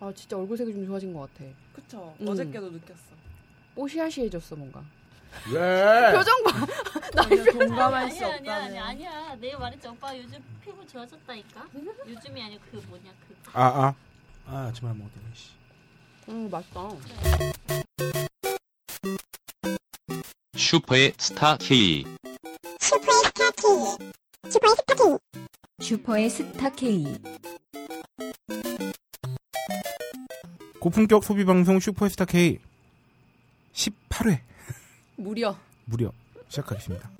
[0.00, 1.44] 아 진짜 얼굴색이 좀 좋아진 것 같아.
[1.74, 2.14] 그쵸.
[2.20, 2.28] 음.
[2.28, 3.00] 어저께도 느꼈어.
[3.74, 4.82] 뽀시아시해졌어 뭔가.
[5.52, 6.12] 왜?
[6.16, 6.66] 표정 봐.
[7.22, 8.64] 전혀 동감할 수 아니야 아니야.
[8.64, 9.34] 아니야 아니야.
[9.36, 11.68] 내가 말했지 오빠 요즘 피부 좋아졌다니까.
[12.08, 13.36] 요즘이 아니고 그 뭐냐 그.
[13.52, 13.94] 아, 아.
[14.46, 15.50] 아, 아침에 안 먹었더니, 씨.
[16.28, 16.88] 음 맛있다.
[20.56, 22.04] 슈퍼의 스타 K.
[25.80, 27.04] 슈퍼의 스타 K.
[30.80, 32.58] 고품격 소비 방송 슈퍼스타 K
[33.72, 34.40] 18회
[35.16, 35.56] 무려.
[35.84, 36.12] 무려
[36.48, 37.10] 시작하겠습니다.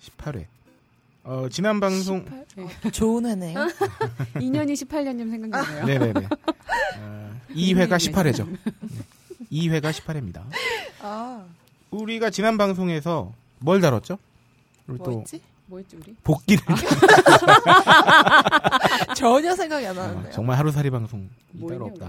[0.00, 0.46] (18회)
[1.24, 2.24] 어 지난 방송
[2.56, 2.92] 18?
[2.92, 3.58] 좋은 해네요.
[4.34, 5.84] 2년이 18년쯤 생각나네요.
[5.86, 6.26] 네네네
[6.98, 8.46] 어, 2회가 18회죠
[9.52, 10.42] 2회가 18회입니다
[11.00, 11.44] 아,
[11.90, 14.18] 우리가 지난 방송에서 뭘 다뤘죠?
[14.88, 15.40] 우리 또 뭐였지?
[15.66, 16.14] 뭐였지 우리?
[16.24, 16.62] 복귀를
[19.16, 20.32] 전혀 생각이 안 아, 나는데요.
[20.32, 22.06] 정말 하루살이 방송이 뭐 따로 없다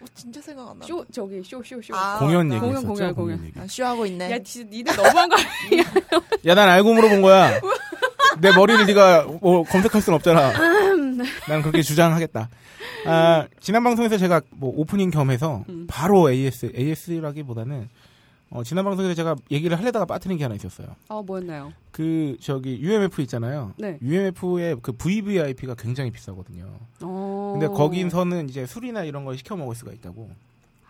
[0.00, 0.86] 어, 진짜 생각 안 나.
[0.86, 1.94] 쇼 저기 쇼 쇼 쇼.
[1.94, 2.56] 아, 공연 맞다.
[2.66, 3.58] 얘기했었죠 공연, 공연, 얘기.
[3.58, 4.30] 아, 쇼하고 있네.
[4.30, 5.84] 야 진짜 니네 너무한 거 아니야?
[6.46, 7.60] 야, 난 알고 물어본 거야.
[8.40, 10.52] 내 머리를 네가 뭐 검색할 순 없잖아.
[11.48, 12.48] 난 그렇게 주장하겠다.
[13.06, 15.86] 아, 지난 방송에서 제가 뭐 오프닝 겸해서 음.
[15.88, 17.88] 바로 AS, AS라기보다는
[18.50, 20.88] 어, 지난 방송에서 제가 얘기를 하려다가 빠뜨린 게 하나 있었어요.
[21.08, 21.72] 어 뭐였나요?
[21.90, 23.74] 그 저기 UMF 있잖아요.
[23.76, 23.98] 네.
[24.00, 26.66] UMF의 그 VVIP가 굉장히 비싸거든요.
[27.02, 27.56] 어.
[27.58, 30.30] 근데 거기서는 이제 술이나 이런 걸 시켜 먹을 수가 있다고.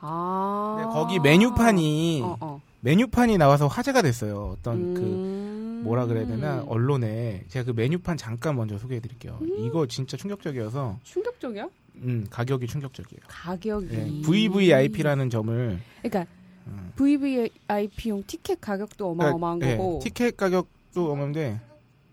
[0.06, 0.76] 아.
[0.78, 2.60] 근데 거기 메뉴판이 어, 어.
[2.80, 4.54] 메뉴판이 나와서 화제가 됐어요.
[4.58, 5.80] 어떤 그 음.
[5.84, 9.38] 뭐라 그래야 되나 언론에 제가 그 메뉴판 잠깐 먼저 소개해 드릴게요.
[9.42, 9.64] 음.
[9.64, 11.68] 이거 진짜 충격적이어서 충격적이야?
[12.02, 13.20] 음, 가격이 충격적이에요.
[13.26, 13.88] 가격이.
[13.92, 16.26] 예, VVIP라는 점을 그러니까
[16.66, 20.00] 음, VVIP용 티켓 가격도 어마어마한 그러니까, 예, 거고.
[20.02, 21.60] 티켓 가격도 어마어마한데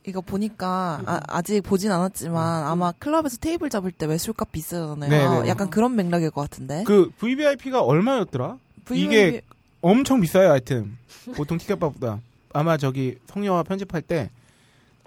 [0.05, 5.09] 이거 보니까 아, 직 보진 않았지만 아마 클럽에서 테이블 잡을 때 매술값 비싸잖아요.
[5.09, 5.47] 네네.
[5.49, 6.83] 약간 그런 맥락일 것 같은데.
[6.85, 8.57] 그 VVIP가 얼마였더라?
[8.91, 9.41] 이게
[9.81, 10.97] 엄청 비싸요, 하여튼.
[11.35, 12.19] 보통 티켓값보다.
[12.53, 14.29] 아마 저기 성녀와 편집할 때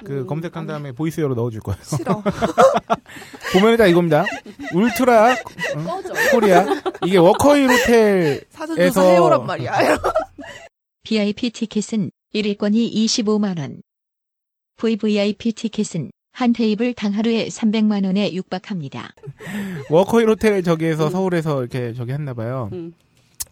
[0.05, 1.81] 그 음, 검색한 아니, 다음에 보이스웨어로 넣어줄 거예요.
[1.83, 2.23] 싫어.
[3.55, 4.27] 보면 다 이겁니다.
[4.75, 5.37] 울트라 어.
[6.33, 6.67] 코리아
[7.07, 9.73] 이게 워커힐 호텔 사전 조사 에서- 해오란 말이야.
[11.05, 13.81] VIP 티켓은 1일권이 25만 원.
[14.77, 19.11] VVIP 티켓은 한 테이블 당 하루에 300만 원에 육박합니다.
[19.91, 21.11] 워커힐 호텔 저기에서 음.
[21.11, 22.69] 서울에서 이렇게 저기 했나 봐요.
[22.73, 22.93] 음.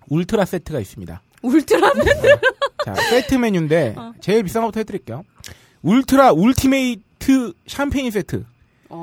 [0.09, 1.23] 울트라 세트가 있습니다.
[1.43, 2.05] 울트라맨.
[2.85, 4.13] 자, 세트 메뉴인데 어.
[4.21, 5.25] 제일 비싼 것부터 해드릴게요.
[5.83, 8.45] 울트라 ultimate 샴페인 세트.
[8.91, 8.97] 어,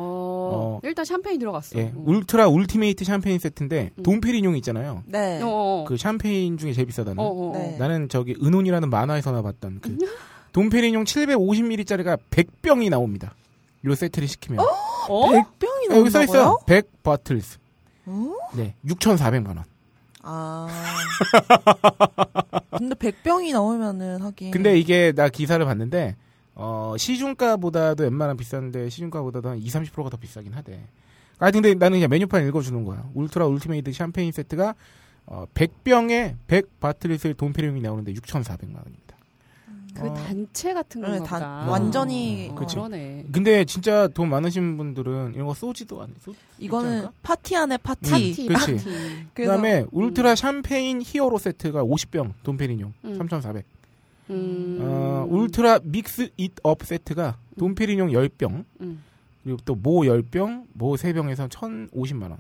[0.54, 0.80] 어.
[0.84, 1.80] 일단 샴페인 들어갔어.
[1.80, 2.04] 예, 어.
[2.06, 4.04] 울트라 ultimate 샴페인 세트인데 음.
[4.04, 5.04] 돈페리뇽 있잖아요.
[5.08, 5.42] 네.
[5.42, 5.86] 어, 어.
[5.88, 7.18] 그 샴페인 중에 제일 비싸다는.
[7.20, 7.54] 어, 어, 어.
[7.58, 7.78] 네.
[7.80, 9.98] 나는 저기 은혼이라는 만화에서나 봤던 그
[10.52, 13.34] 돈페리뇽 750ml짜리가 100병이 나옵니다.
[13.86, 14.66] 요 세트를 시키면 어?
[15.08, 16.42] 100병이 아, 여기 써 있어요.
[16.44, 16.66] 나온다고요?
[16.68, 17.58] 100 bottles.
[18.06, 18.34] 어?
[18.56, 19.64] 네, 6,400만 원.
[20.24, 20.68] 아.
[22.78, 24.52] 근데 100병이 나오면은 하긴.
[24.52, 26.16] 근데 이게 나 기사를 봤는데
[26.54, 30.80] 어, 시중가보다도 웬만하면 비싼데 시중가보다도 한 20, 30%가 더 비싸긴 하대.
[31.40, 33.04] 아 근데 나는 그냥 메뉴판 읽어주는 거야.
[33.16, 34.76] 울트라 ultimate 샴페인 세트가
[35.26, 39.01] 어, 100병에 100 bottles를 돈페리뇽이 나오는데 6,400만 원입니다.
[39.94, 40.14] 그 어.
[40.14, 41.72] 단체 같은 네, 건가 단- 보다.
[41.72, 42.76] 완전히 어, 그치.
[42.76, 43.26] 그러네.
[43.32, 46.16] 근데 진짜 돈 많으신 분들은 이런 거 쏘지도 않아요.
[46.22, 47.08] 쏘- 이거는?
[47.22, 48.10] 파티 안에 파티.
[48.10, 48.48] 파티, 그치.
[48.48, 48.78] 파티.
[49.34, 53.16] 그다음에 울트라 샴페인 히어로 세트가 50병 돈페리뇽 음.
[53.18, 53.66] 3,400.
[54.30, 54.78] 음.
[54.82, 59.04] 어, 울트라 mix it up 세트가 돈페리뇽 10병 음.
[59.44, 62.38] 그리고 또 모 10병, 모 3병에서 1,050만 원.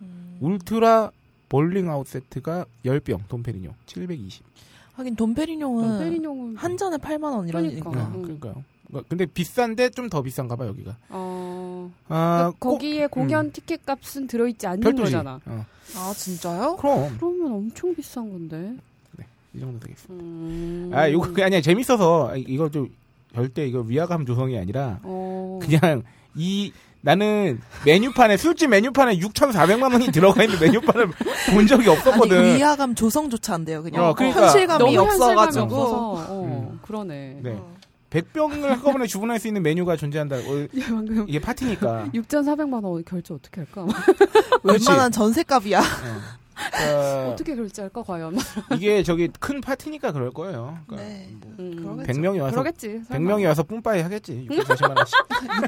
[0.00, 0.38] 음.
[0.40, 1.10] 울트라
[1.48, 4.42] balling out 세트가 10병 돈페리뇽 720.
[4.94, 7.90] 하긴 돈페리뇽은 페리뇽은 한 잔에 8만 원 이러니까.
[7.90, 8.06] 그러니까.
[8.06, 8.22] 어, 음.
[8.22, 8.64] 그러니까요.
[8.92, 10.96] 어, 근데 비싼데 좀 더 비싼가 봐 여기가.
[11.08, 11.90] 어.
[12.08, 15.12] 아, 그러니까 거기에 공연 티켓 값은 들어있지 않는 별도지.
[15.12, 15.40] 거잖아.
[15.46, 15.66] 어.
[15.96, 16.76] 아 진짜요?
[16.76, 18.74] 그럼 그러면 엄청 비싼 건데.
[19.56, 20.06] 이 정도 되겠어.
[20.10, 20.90] 음.
[20.92, 22.92] 아, 이거 그게 아니야 재밌어서 아, 이거 좀
[23.34, 25.60] 절대 이거 위화감 조성이 아니라 어.
[25.62, 26.02] 그냥
[26.34, 26.72] 이
[27.04, 31.08] 나는 메뉴판에 술집 메뉴판에 6,400만 원이 들어가 있는 메뉴판을
[31.52, 32.56] 본 적이 아니 없었거든.
[32.56, 33.82] 위화감 조성조차 안 돼요.
[33.82, 34.46] 그냥 어, 그러니까.
[34.46, 35.64] 현실감이 너무 현실감이 없어가지고.
[35.64, 35.96] 없어서.
[36.32, 36.80] 어, 음.
[36.80, 37.40] 그러네.
[37.42, 37.50] 네.
[37.50, 37.74] 어.
[38.08, 40.36] 100병을 한꺼번에 주문할 수 있는 메뉴가 존재한다.
[40.36, 40.40] 어,
[40.80, 42.10] 야, 방금 이게 파티니까.
[42.14, 43.86] 6,400만 원 결제 어떻게 할까?
[44.64, 45.80] 웬만한 전세값이야.
[45.80, 45.84] 어,
[47.32, 48.36] 어떻게 결제할까 과연?
[48.76, 50.78] 이게 저기 큰 파티니까 그럴 거예요.
[50.86, 51.28] 그러니까 네.
[51.40, 51.76] 뭐 음.
[51.76, 52.12] 그러겠죠.
[52.20, 53.02] 100명이 와서 그러겠지.
[53.08, 53.34] 설마.
[53.34, 54.46] 100명이 와서 뿜빠이 하겠지.
[54.50, 55.16] 640만 원씩.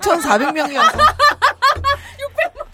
[0.00, 0.98] 6,400명이어서.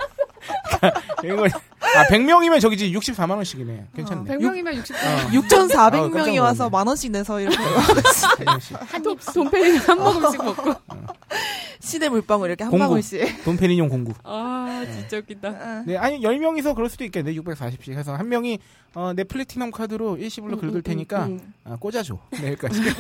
[1.25, 3.87] 이거 아 100명이면 저기지 64만 원씩이네.
[3.95, 4.37] 괜찮네.
[4.37, 4.95] 100명이면 60.
[4.97, 4.99] 어.
[5.31, 6.71] 6,400명이 깜짝 와서.
[6.71, 7.57] 만 원씩 내서 이렇게
[8.39, 8.77] 백명씩.
[9.03, 10.75] 돈, 돈페이 한 모금씩 먹고.
[11.81, 12.77] 시대 물방울 이렇게 한.
[12.79, 13.45] 방울씩.
[13.45, 14.13] 돈페니용 공구.
[14.23, 15.83] 아, 진짜 웃긴다.
[15.85, 17.35] 네, 아니 10명이서 그럴 수도 있겠네.
[17.35, 18.59] 640씩 해서 한 명이
[18.95, 21.53] 어, 내 플래티넘 카드로 일시불로 긁을 테니까 음.
[21.65, 22.19] 아, 꽂아줘.
[22.41, 22.81] 내일까지.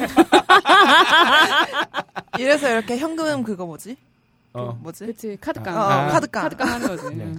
[2.39, 3.97] 이래서 이렇게 현금 그거 뭐지?
[4.55, 5.07] 어, 뭐지?
[5.07, 5.75] 그치, 카드깡.
[5.75, 6.07] 어, 아.
[6.09, 6.43] 카드깡.
[6.43, 7.15] 카드깡 하는 거지.
[7.17, 7.33] 네.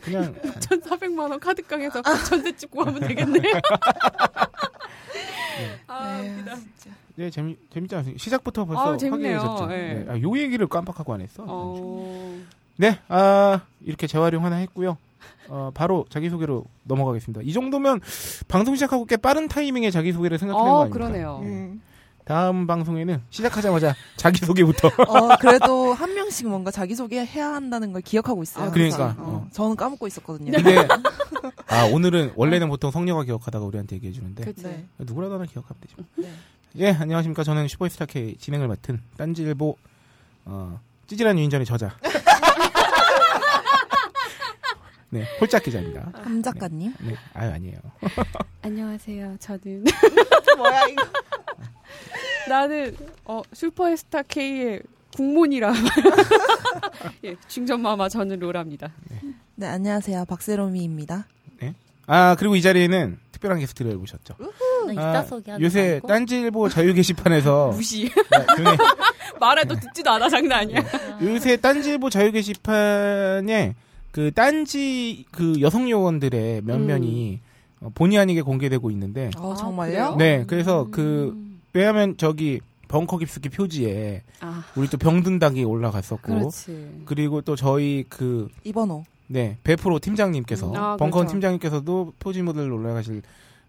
[0.00, 3.40] 그냥 1,400만 원 카드깡에서 전세 찍고 하면 되겠네.
[5.86, 6.30] 아, 네.
[6.30, 6.56] 웃기다.
[7.16, 8.22] 네, 재미 재밌지 않습니까?
[8.22, 8.92] 시작부터 벌써 아.
[8.92, 9.66] 화기애애졌죠.
[9.66, 10.04] 네.
[10.04, 10.12] 네.
[10.12, 11.44] 아, 요 얘기를 깜빡하고 안 했어.
[11.46, 12.38] 어.
[12.76, 14.98] 네, 아, 이렇게 재활용 하나 했고요.
[15.48, 17.40] 어, 바로 자기소개로 넘어가겠습니다.
[17.44, 18.00] 이 정도면
[18.48, 20.98] 방송 시작하고 꽤 빠른 타이밍에 자기소개를 생각해낸 거 어, 아닙니까?
[20.98, 21.40] 그러네요.
[21.42, 21.80] 음.
[22.26, 24.88] 다음 방송에는 시작하자마자 자기소개부터.
[24.88, 28.64] 어, 그래도 한 명씩 뭔가 자기소개 해야 한다는 걸 기억하고 있어요.
[28.64, 29.24] 아, 그러니까, 항상.
[29.24, 29.46] 어.
[29.52, 30.50] 저는 까먹고 있었거든요.
[30.50, 30.76] 근데,
[31.68, 34.64] 아, 오늘은 원래는 보통 성녀가 기억하다가 우리한테 얘기해주는데, 그치.
[34.64, 34.84] 네.
[34.98, 35.96] 누구라도 하나 기억하면 되죠.
[36.16, 36.28] 네.
[36.78, 37.44] 예, 안녕하십니까.
[37.44, 39.76] 저는 슈퍼스타 K 진행을 맡은 딴지일보,
[40.46, 41.96] 어, 찌질한 유인전의 저자.
[45.10, 46.10] 네, 홀짝 기자입니다.
[46.12, 46.92] 함 작가님.
[47.02, 47.78] 네, 아유, 아니에요.
[48.62, 49.36] 안녕하세요.
[49.38, 49.84] 저는
[50.58, 51.04] 뭐야 이거?
[52.48, 54.82] 나는 어 슈퍼스타 K의
[55.14, 55.72] 국문이라
[57.24, 58.92] 예, 중전마마 저는 로라입니다.
[59.54, 61.26] 네 안녕하세요 박세롬이입니다.
[62.06, 64.34] 아, 그리고 이 자리에는 특별한 게스트를 모셨죠.
[64.86, 66.00] 나 이따 아, 요새?
[66.06, 68.10] 딴지일보 자유 게시판에서 무시 네,
[69.40, 70.84] 말해도 듣지도 않아 장난 아니야.
[71.20, 73.74] 요새 딴지일보 자유 게시판에
[74.12, 77.40] 그 딴지 그 여성 요원들의 면면이
[77.80, 79.90] 어, 본의 아니게 공개되고 있는데 어 아, 정말요?
[79.90, 80.16] 그래요?
[80.16, 81.45] 네, 그래서 그 음.
[81.76, 87.02] 왜냐하면 저기 벙커 깊숙이 표지에 아 우리 또 병든닭이 올라갔었고 그렇지.
[87.04, 89.04] 그리고 또 저희 그 이번호.
[89.28, 90.76] 네, 베프로 팀장님께서 음.
[90.76, 91.32] 아, 벙커 그렇죠.
[91.32, 93.22] 팀장님께서도 표지 모델 올라가실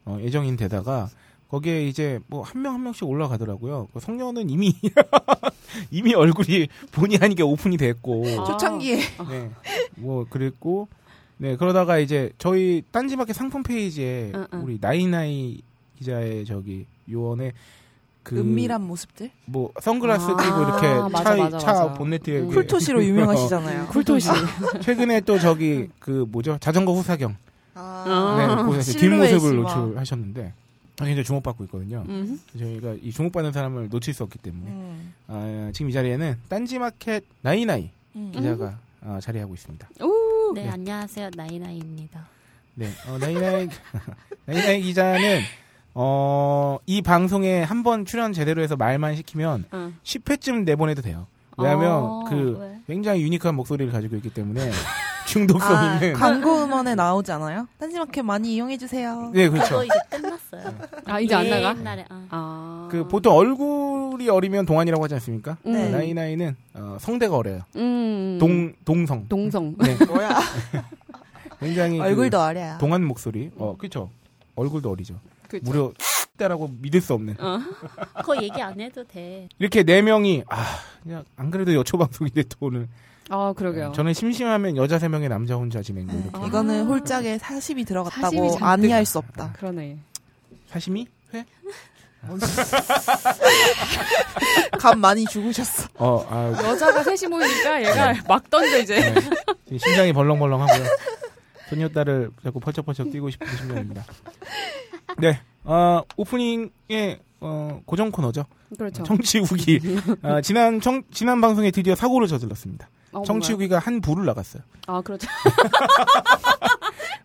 [0.05, 1.09] 어, 예정인 데다가
[1.49, 3.87] 거기에 이제 뭐 한 명한 명씩 올라가더라고요.
[3.93, 4.73] 그 성녀는 이미
[5.91, 8.43] 이미 얼굴이 본의 아니게 오픈이 됐고 아.
[8.43, 8.97] 초창기에
[9.29, 9.51] 네,
[9.95, 10.87] 뭐 그랬고
[11.37, 14.63] 네 그러다가 이제 저희 딴지마켓 상품 페이지에 응, 응.
[14.63, 15.61] 우리 나이나이
[15.97, 17.53] 기자의 저기 요원의
[18.27, 19.31] 그 은밀한 모습들.
[19.45, 21.93] 뭐 선글라스 아, 끼고 이렇게 맞아, 차, 맞아, 차 맞아.
[21.93, 22.47] 본네트에 음.
[22.49, 23.87] 쿨토시로 유명하시잖아요.
[23.91, 24.29] 쿨토시.
[24.81, 27.37] 최근에 또 저기 그 뭐죠 자전거 후사경
[27.75, 28.81] 아, 네, 아.
[28.81, 29.77] 뒷모습을 막.
[29.77, 30.53] 노출하셨는데
[30.97, 32.03] 굉장히 주목받고 있거든요.
[32.09, 32.37] 음.
[32.57, 35.13] 저희가 이 주목받는 사람을 놓칠 수 없기 때문에 음.
[35.27, 38.31] 아, 지금 이 자리에는 딴지마켓 나이나이 음.
[38.33, 39.87] 기자가 아, 자리하고 있습니다.
[40.01, 40.53] 오.
[40.53, 40.69] 네, 네.
[40.69, 41.29] 안녕하세요.
[41.35, 42.27] 나이나이입니다.
[42.75, 43.69] 네, 어, 나이나이
[44.45, 45.39] 나이나이 기자는
[45.99, 49.91] 어, 이 방송에 한 번 출연 제대로 해서 말만 시키면 어.
[50.03, 51.25] 10회쯤 내보내도 돼요.
[51.57, 52.79] 왜냐하면 어, 그 왜?
[52.87, 54.69] 굉장히 유니크한 목소리를 가지고 있기 때문에
[55.27, 57.67] 중독성 아, 있는 광고 음원에 나오지 않아요?
[57.79, 59.31] 딴지마켓 많이 이용해 주세요.
[59.33, 59.83] 네 그렇죠.
[59.83, 60.73] 이제 끝났어요.
[61.05, 61.75] 아 이제 안 나가?
[61.77, 62.27] 옛날에 어.
[62.29, 62.87] 아.
[62.91, 65.57] 그 보통 얼굴이 어리면 동안이라고 하지 않습니까?
[65.65, 65.71] 음.
[65.73, 65.89] 네.
[65.89, 67.61] 나이 나이는 어, 성대가 어려요.
[67.75, 68.37] 음.
[68.39, 69.27] 동 동성.
[69.27, 69.75] 동성.
[69.79, 70.29] 네, 뭐야?
[71.59, 72.77] 굉장히 그 얼굴도 어려요.
[72.79, 73.49] 동안 목소리.
[73.57, 74.09] 어, 그렇죠.
[74.55, 75.15] 얼굴도 어리죠.
[75.47, 75.63] 그쵸.
[75.65, 75.91] 무려
[76.37, 77.35] 때라고 믿을 수 없는.
[77.39, 77.59] 어.
[78.21, 79.49] 그거 얘기 안 해도 돼.
[79.59, 80.65] 이렇게 네 명이 아
[81.03, 82.87] 그냥 안 그래도 여초 방송인데 또 오늘
[83.29, 83.91] 아 그러게요.
[83.93, 86.45] 저는 심심하면 여자 세 명에 남자 혼자 진행 뭐 이렇게 아.
[86.47, 88.57] 이거는 홀짝에 사심이 사심이 들어갔다고.
[88.61, 89.53] 아니할 수 없다.
[89.53, 89.97] 그러네.
[90.67, 91.45] 사시미 회?
[94.79, 95.87] 감 많이 죽으셨어.
[95.95, 99.13] 어, 아, 여자가 셋이 모이니까 얘가 막 던져 이제.
[99.69, 99.77] 네.
[99.77, 100.85] 심장이 벌렁벌렁하고요.
[101.69, 104.03] 소녀딸을 자꾸 펄쩍펄쩍 뛰고 싶은 심정입니다.
[105.19, 108.45] 네, 어, 오프닝의 어, 고정 코너죠.
[108.77, 109.03] 그렇죠.
[109.03, 109.79] 청취 후기.
[110.21, 112.89] 아, 지난 청, 지난 방송에 드디어 사고를 저질렀습니다.
[113.13, 113.53] 어, 청취?
[113.53, 114.63] 후기가 한 부를 나갔어요.
[114.87, 115.27] 아 그렇죠.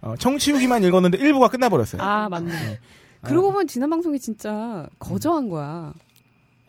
[0.01, 2.03] 어, 청취 후기만 읽었는데 일부가 끝나버렸어요.
[2.03, 2.79] 아 맞네.
[3.23, 5.93] 그러고 보면 지난 방송이 진짜 거저한 거야.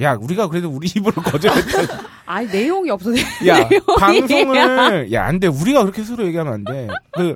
[0.02, 2.02] 야, 우리가 그래도 우리 입으로 거절했다.
[2.26, 3.12] 아니 내용이 없어.
[3.48, 3.70] 야.
[4.00, 5.48] 방송을, 야, 안 돼.
[5.48, 6.88] 우리가 그렇게 서로 얘기하면 안 돼.
[7.12, 7.36] 그,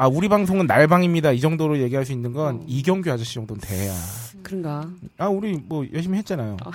[0.00, 1.32] 아, 우리 방송은 날방입니다.
[1.32, 2.64] 이 정도로 얘기할 수 있는 건 어.
[2.66, 3.92] 이경규 아저씨 정도는 돼야.
[4.42, 4.88] 그런가.
[5.18, 6.56] 아, 우리 뭐 열심히 했잖아요.
[6.64, 6.70] 아,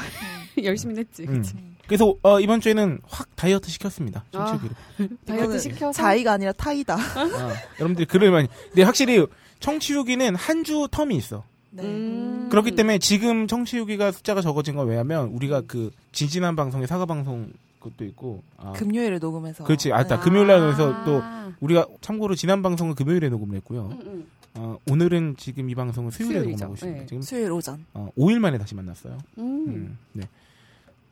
[0.62, 1.24] 열심히 했지.
[1.28, 1.44] 음.
[1.88, 4.24] 그래서 어, 이번 주에는 확 다이어트 시켰습니다.
[4.34, 4.46] 아.
[4.46, 5.18] 청취기를.
[5.26, 5.92] 다이어트 시켜서.
[5.92, 6.96] 자의가 아니라 타이다.
[6.96, 8.48] 아, 여러분들이 글을 많이.
[8.68, 9.26] 근데 확실히
[9.60, 11.44] 청취후기는 한 주 텀이 있어.
[11.72, 11.82] 네.
[11.82, 12.48] 음.
[12.52, 17.50] 그렇기 때문에 지금 청취후기가 숫자가 적어진 건 왜냐면 우리가 그 진진한 방송에 사과 방송
[17.86, 18.44] 것도 있고.
[18.58, 19.64] 아, 금요일에 녹음해서.
[19.64, 19.94] 그렇지.
[19.94, 20.24] 아따 네.
[20.24, 21.54] 금요일 날 그래서 또 아.
[21.60, 23.90] 우리가 참고로 지난 방송은 금요일에 녹음을 했고요.
[23.92, 24.28] 음, 음.
[24.56, 26.66] 어, 오늘은 지금 이 방송은 수요일에 수요일이죠.
[26.66, 27.00] 녹음하고 있습니다.
[27.02, 27.06] 네.
[27.06, 27.86] 지금 수요일 오전.
[27.94, 29.18] 어, 5일 만에 다시 만났어요.
[29.38, 29.66] 음.
[29.68, 30.24] 음, 네.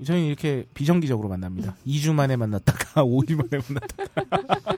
[0.03, 1.75] 저희는 이렇게 비정기적으로 만납니다.
[1.85, 4.77] 2주 만에 만났다가 5일 만에 만났다가.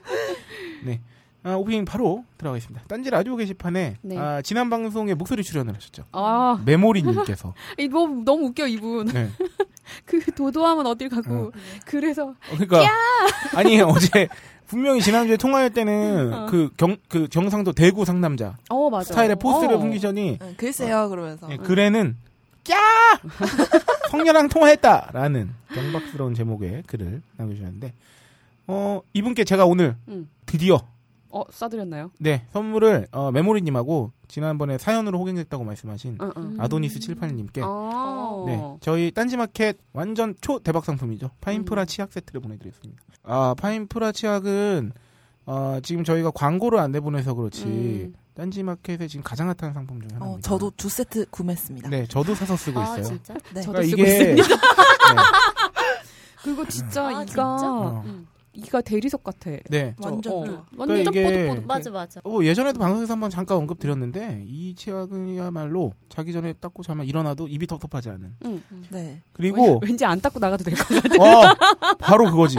[0.84, 1.00] 네.
[1.42, 2.86] 아, 오프닝 바로 들어가겠습니다.
[2.88, 4.18] 딴지 라디오 게시판에 네.
[4.18, 6.04] 아, 지난 방송에 목소리 출연을 하셨죠.
[6.10, 7.54] 아, 메모리님께서.
[7.78, 9.06] 이 너무 너무 웃겨 이분.
[9.06, 9.30] 네.
[10.04, 11.52] 그 도도함은 어딜 가고
[11.84, 12.80] 그래서 어, 그러니까
[13.54, 14.28] 아니 어제
[14.66, 16.46] 분명히 지난주에 통화할 때는 어.
[16.46, 19.04] 그 경 그 경상도 대구 상남자 어 맞아.
[19.08, 19.78] 스타일의 포스를 어.
[19.78, 22.16] 풍기더니 응, 글쎄요 그러면서 예, 글에는
[22.64, 22.74] 꺄
[24.10, 27.92] 성녀랑 통화했다라는 경박스러운 제목의 글을 남겨주셨는데
[28.68, 30.28] 어 이분께 제가 오늘 음.
[30.46, 30.80] 드디어
[31.30, 32.10] 어 싸드렸나요?
[32.18, 36.56] 네 선물을 어, 메모리님하고 지난번에 사연으로 호갱됐다고 말씀하신 응, 응.
[36.58, 38.44] 아도니스 78님께 아.
[38.46, 41.30] 네, 저희 딴지마켓 완전 초 대박 상품이죠.
[41.40, 41.86] 파인프라 음.
[41.86, 43.02] 치약 세트를 보내드렸습니다.
[43.22, 44.92] 아, 파인프라 치약은
[45.46, 48.14] 어, 지금 저희가 광고를 안 내보내서 그렇지 음.
[48.34, 50.38] 딴지마켓에 지금 가장 핫한 상품 중에 하나입니다.
[50.38, 51.88] 어, 저도 두 세트 구매했습니다.
[51.88, 53.02] 네, 저도 사서 쓰고 아 있어요.
[53.04, 53.34] 진짜?
[53.54, 53.62] 네.
[53.62, 54.42] 저도 그러니까 쓰고 이게 있습니다.
[54.56, 55.22] 네,
[56.42, 57.44] 그리고 진짜 아, 이가 진짜?
[57.46, 58.02] 어.
[58.04, 59.50] 음, 이가 대리석 같아.
[59.68, 59.94] 네.
[59.98, 60.64] 완전 어, 좋아.
[60.76, 61.66] 완전 그러니까 이게- 뽀득뽀득.
[61.66, 62.20] 맞아 맞아.
[62.24, 68.08] 어, 예전에도 방송에서 한번 잠깐 언급드렸는데 이 치약은야말로 자기 전에 닦고 자면 일어나도 입이 텁텁하지
[68.10, 68.32] 않은.
[68.46, 68.62] 응.
[68.90, 69.22] 네.
[69.32, 71.22] 그리고 왠지 안 닦고 나가도 될 것 같아.
[71.22, 72.58] 어, 바로 그거지.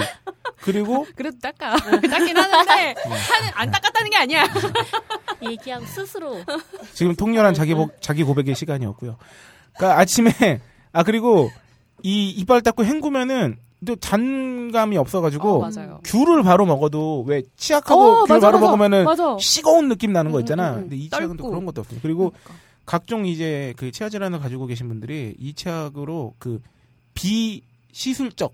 [0.62, 1.76] 그리고 그래도 닦아.
[1.78, 4.44] 닦긴 하는데 하는 안 닦았다는 게 아니야.
[5.44, 6.38] 얘기하고 스스로
[6.94, 9.18] 지금 통렬한 자기 보, 자기 고백의 시간이었고요.
[9.76, 10.32] 그러니까 아침에
[10.92, 11.52] 아 그리고
[12.04, 16.00] 이 이빨 닦고 헹구면은 또 잔감이 없어가지고 어.
[16.04, 18.68] 귤을 바로 먹어도 왜 치약하고 어, 귤 맞아, 바로 맞아.
[18.72, 19.38] 먹으면은 맞아.
[19.40, 20.72] 식어온 느낌 나는 거 음, 있잖아.
[20.72, 20.82] 음, 음.
[20.82, 21.50] 근데 이 치약은 또.
[21.50, 22.00] 그런 것도 없어요.
[22.02, 22.54] 그리고 그러니까.
[22.86, 26.62] 각종 이제 그 치아 질환을 가지고 계신 분들이 이 치약으로 그
[27.14, 28.54] 비시술적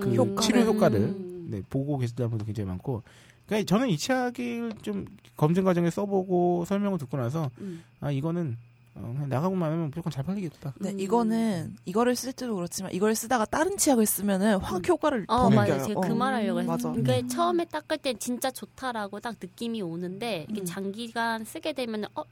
[0.00, 0.16] 그 음.
[0.16, 0.40] 효과를.
[0.40, 1.46] 치료 효과를 음.
[1.50, 3.02] 네, 보고 계시다는 분도 굉장히 많고.
[3.46, 5.04] 그러니까 저는 이 치약을 좀
[5.36, 7.82] 검증 과정에 써보고 설명을 듣고 나서 음.
[8.00, 8.56] 아 이거는
[8.96, 10.74] 어, 그냥 나가고만 하면 무조건 잘 팔리겠다.
[10.80, 11.00] 네, 음.
[11.00, 15.72] 이거는 이거를 쓸 때도 그렇지만 이걸 쓰다가 다른 치약을 쓰면은 확 효과를 어 더 맞아
[15.74, 15.86] 느껴요.
[15.88, 16.02] 제가 어.
[16.02, 16.70] 그말 하려고 했어.
[16.70, 16.92] 맞아.
[16.92, 20.64] 그러니까 처음에 닦을 땐 진짜 좋다라고 딱 느낌이 오는데 이게 음.
[20.64, 22.22] 장기간 쓰게 되면 어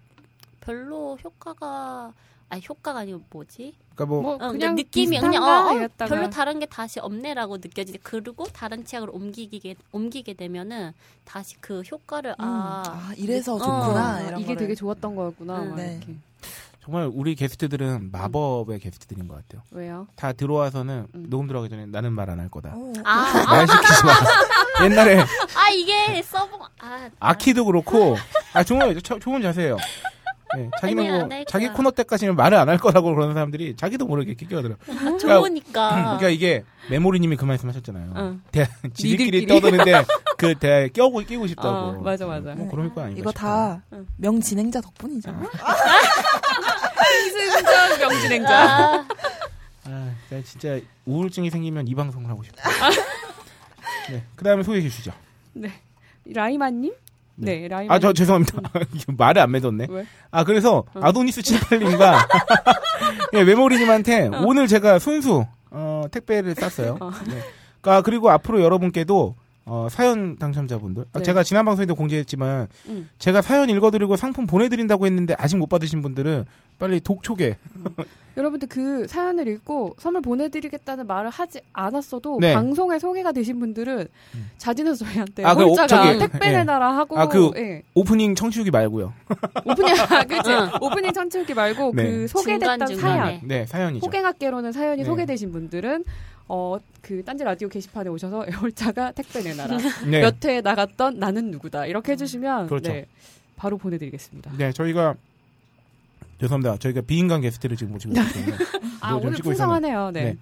[0.61, 2.12] 별로 효과가
[2.52, 3.75] 아니 효과가 아니고 뭐지?
[3.94, 5.88] 그러니까 뭐, 뭐 어, 그냥 그냥 느낌이 그냥 어, 어.
[6.06, 7.99] 별로 다른 게 다시 없네라고 느껴지지.
[8.02, 10.92] 그리고 다른 치약으로 옮기게 옮기게 되면은
[11.25, 13.59] 다시 그 효과를 음, 아, 아, 이래서 어.
[13.59, 14.14] 좋구나.
[14.16, 14.56] 아, 이런 이게 거를.
[14.59, 15.62] 되게 좋았던 거였구나.
[15.62, 15.68] 음.
[15.71, 15.97] 막 네.
[15.97, 16.14] 이렇게.
[16.85, 19.62] 정말 우리 게스트들은 마법의 게스트들인 것 같아요.
[19.71, 20.06] 왜요?
[20.16, 21.26] 다 들어와서는 음.
[21.30, 22.73] 녹음 들어가기 전에 나는 말 안 할 거다.
[22.75, 24.12] 어, 아, 말 시키지 마.
[24.85, 28.16] 옛날에 아 이게 써본 아, 아키도 그렇고
[28.52, 29.76] 아 좋은 저- 좋은 자세예요.
[30.59, 31.68] 네, 자기는 아니야, 뭐 자기.
[31.68, 34.75] 코너 때까지는 말을 안 할 거라고 그러는 사람들이 자기도 모르게 끼껴들어.
[34.88, 35.90] 아, 좋으니까.
[36.16, 38.12] 그러니까 이게 메모리님이 그 말씀하셨잖아요.
[38.16, 38.42] 응.
[38.50, 39.47] 대, 지들끼리.
[39.47, 40.04] 떠드는데
[40.37, 41.68] 그 대화에 끼고 끼고 싶다고.
[41.68, 42.54] 어, 맞아 맞아.
[42.54, 43.32] 뭐 그럴 거 아닌가 이거.
[43.32, 44.06] 다 응.
[44.18, 45.30] 명진행자 덕분이죠.
[47.32, 48.59] 승전 명진행자.
[48.94, 49.06] 아,
[49.85, 52.62] 아, 나 진짜 우울증이 생기면 이 방송을 하고 싶다.
[54.11, 55.12] 네, 그 다음에 소개해 주시죠.
[55.54, 55.73] 네.
[56.25, 56.92] 라이마님?
[57.36, 57.60] 네.
[57.60, 57.90] 네, 라이마님.
[57.90, 58.60] 아, 저 죄송합니다.
[58.94, 59.86] 이거 말을 안 맺었네.
[59.88, 60.06] 왜?
[60.30, 61.00] 아, 그래서 어.
[61.00, 62.16] 아도니스 78님과
[63.34, 66.98] 예, 메모리님한테 오늘 제가 순수 어, 택배를 쌌어요.
[67.00, 67.10] 어.
[67.28, 67.40] 네.
[67.82, 69.34] 아, 그리고 앞으로 여러분께도
[69.64, 71.04] 어, 사연 당첨자분들.
[71.12, 71.24] 아, 네.
[71.24, 73.08] 제가 지난 방송에도 공지했지만 음.
[73.18, 76.44] 제가 사연 읽어드리고 상품 보내드린다고 했는데 아직 못 받으신 분들은
[76.82, 77.56] 빨리 독촉에
[78.36, 82.54] 여러분들 그 사연을 읽고 선물 보내드리겠다는 말을 하지 않았어도 네.
[82.54, 84.50] 방송에 소개가 되신 분들은 음.
[84.58, 86.56] 자진해서 저희한테 아, 그 오- 홀자가 저기, 택배 예.
[86.56, 87.82] 내놔라 하고 아, 그 예.
[87.94, 89.12] 오프닝 청취후기 말고요.
[89.64, 90.70] 오프닝 아, 그치 응.
[90.80, 92.02] 오프닝 천칠기 말고 네.
[92.04, 92.96] 그 소개됐던.
[92.96, 94.04] 사연 네, 사연이죠.
[94.04, 95.04] 호갱학계로는 사연이 네.
[95.04, 96.04] 소개되신 분들은
[96.48, 99.76] 어 그 딴지 라디오 게시판에 오셔서 애월자가 택배 내놔라
[100.08, 100.20] 네.
[100.20, 102.92] 몇 회에 나갔던 나는 누구다 이렇게 해주시면 그렇죠.
[102.92, 103.06] 네,
[103.56, 104.52] 바로 보내드리겠습니다.
[104.56, 105.14] 네, 저희가
[106.42, 106.76] 죄송합니다.
[106.78, 108.56] 저희가 비인간 게스트를 지금 모시고 때문에
[109.00, 110.11] 아 오늘 풍성하네요.
[110.12, 110.25] 네.
[110.25, 110.37] 네.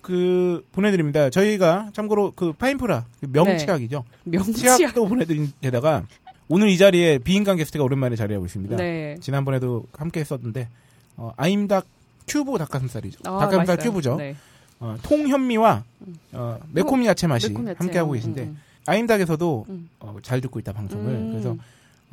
[0.00, 1.30] 그 보내드립니다.
[1.30, 4.04] 저희가 참고로 그 파인프라 그 명치약이죠.
[4.24, 4.76] 명치약.
[4.76, 6.04] 치약도 보내드린 데다가
[6.48, 8.76] 오늘 이 자리에 비인간 게스트가 오랜만에 자리하고 있습니다.
[8.76, 9.16] 네.
[9.20, 10.68] 지난번에도 함께 했었는데
[11.16, 11.86] 어, 아임닭
[12.26, 13.20] 큐브 닭가슴살이죠.
[13.24, 13.92] 아, 닭가슴살 맛있어요.
[13.92, 14.16] 큐브죠.
[14.16, 14.36] 네.
[14.80, 15.84] 어, 통현미와
[16.32, 17.76] 어, 매콤 야채 맛이 매콤 야채.
[17.78, 19.88] 함께 하고 음, 계신데 음, 아임닭에서도 음.
[20.00, 21.30] 어, 잘 듣고 있다 방송을 음.
[21.30, 21.56] 그래서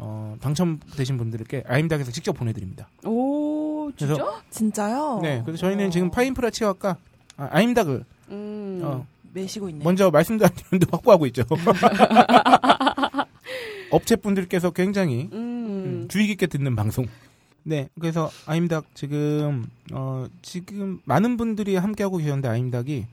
[0.03, 2.89] 어, 당첨되신 분들께 아임닭에서 직접 보내드립니다.
[3.05, 4.15] 오 진짜?
[4.15, 5.19] 그래서 진짜요?
[5.21, 5.89] 네, 그래서 저희는 어.
[5.91, 6.97] 지금 파인프라 치약과
[7.37, 8.81] 아, 아임닭을 음.
[8.83, 9.83] 어, 매시고 있네.
[9.83, 11.43] 먼저 말씀도 안 드렸는데 확보하고 있죠.
[13.91, 15.61] 업체분들께서 굉장히 음.
[15.85, 17.05] 음, 주의 깊게 듣는 방송.
[17.63, 23.05] 네, 그래서 아임닭 지금 어 지금 많은 분들이 함께하고 계셨는데 아임닭이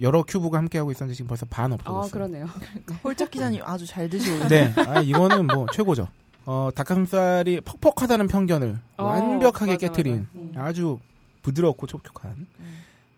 [0.00, 2.04] 여러 큐브가 함께하고 있었는데 지금 벌써 반 없어졌어요.
[2.04, 2.46] 아 그러네요.
[3.02, 4.48] 홀짝 기자님 아주 잘 드시고 있네.
[4.48, 6.06] 네, 아 이거는 뭐 최고죠.
[6.50, 10.28] 어 닭가슴살이 퍽퍽하다는 편견을 어, 완벽하게 맞아, 깨트린 맞아.
[10.34, 10.52] 음.
[10.56, 10.98] 아주
[11.42, 12.46] 부드럽고 촉촉한.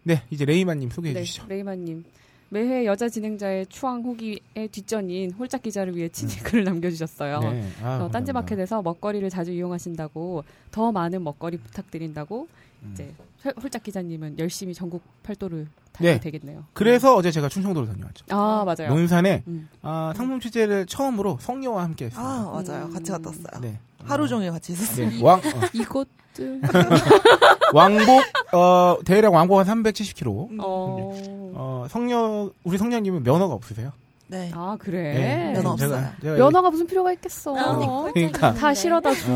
[0.02, 1.46] 네, 이제 레이만님 소개해 네, 주시죠.
[1.48, 2.04] 레이마님.
[2.48, 4.40] 매회 여자 진행자의 추앙 후기의
[4.72, 7.38] 뒷전인 홀짝 기자를 위해 친히 글을 남겨주셨어요.
[7.38, 7.68] 네.
[7.84, 8.10] 아, 어.
[8.10, 12.48] 딴지마켓에서 먹거리를 자주 이용하신다고 더 많은 먹거리 부탁드린다고
[12.82, 12.90] 음.
[12.92, 15.68] 이제 홀- 홀짝 기자님은 열심히 전국 팔도를
[15.98, 16.18] 네.
[16.20, 16.64] 되겠네요.
[16.72, 18.24] 그래서 어제 제가 충청도로 다녀왔죠.
[18.30, 18.94] 아 맞아요.
[18.94, 19.68] 논산에 음.
[19.82, 22.24] 아, 상품 취재를 처음으로 성녀와 함께 했어요.
[22.26, 22.88] 아 맞아요.
[22.90, 23.60] 같이 갔다 왔어요.
[23.60, 23.78] 네.
[24.04, 25.08] 하루 종일 같이 있었어요.
[25.10, 25.22] 네.
[25.22, 25.42] 왕 어,
[25.74, 26.60] 이것들
[27.74, 30.58] 왕복 어 대략 왕복 한 370km.
[30.60, 31.14] 어.
[31.54, 33.92] 어 성녀 우리 성녀님은 면허가 없으세요.
[34.26, 34.50] 네.
[34.54, 35.12] 아 그래.
[35.14, 35.52] 네.
[35.54, 36.08] 면허 제가- 없어요.
[36.22, 37.52] 제가 면허가 무슨 필요가 있겠어.
[37.52, 38.54] 어, 그러니까.
[38.54, 39.32] 다 실어다 주고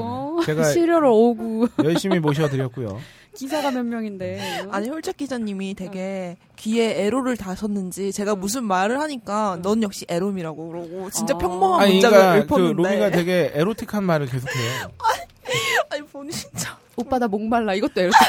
[0.00, 0.36] 어.
[0.44, 2.98] 제가 실으러 오고 열심히 모셔드렸고요.
[3.38, 4.66] 기사가 몇 명인데.
[4.72, 11.08] 아니 홀짝 기자님이 되게 귀에 에로를 다셨는지 제가 무슨 말을 하니까 넌 역시 에롬이라고 그러고
[11.10, 11.38] 진짜 아.
[11.38, 14.90] 평범한 아니 문장을 그러니까 그 읊었는데 로미가 되게 에로틱한 말을 계속해요.
[15.90, 18.18] 아니 본인 진짜 오빠 나 목말라 이것도 에로틱.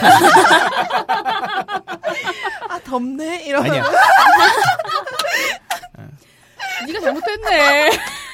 [2.70, 3.84] 아 덥네 이러면 아니야.
[6.86, 7.89] 네가 잘못했네.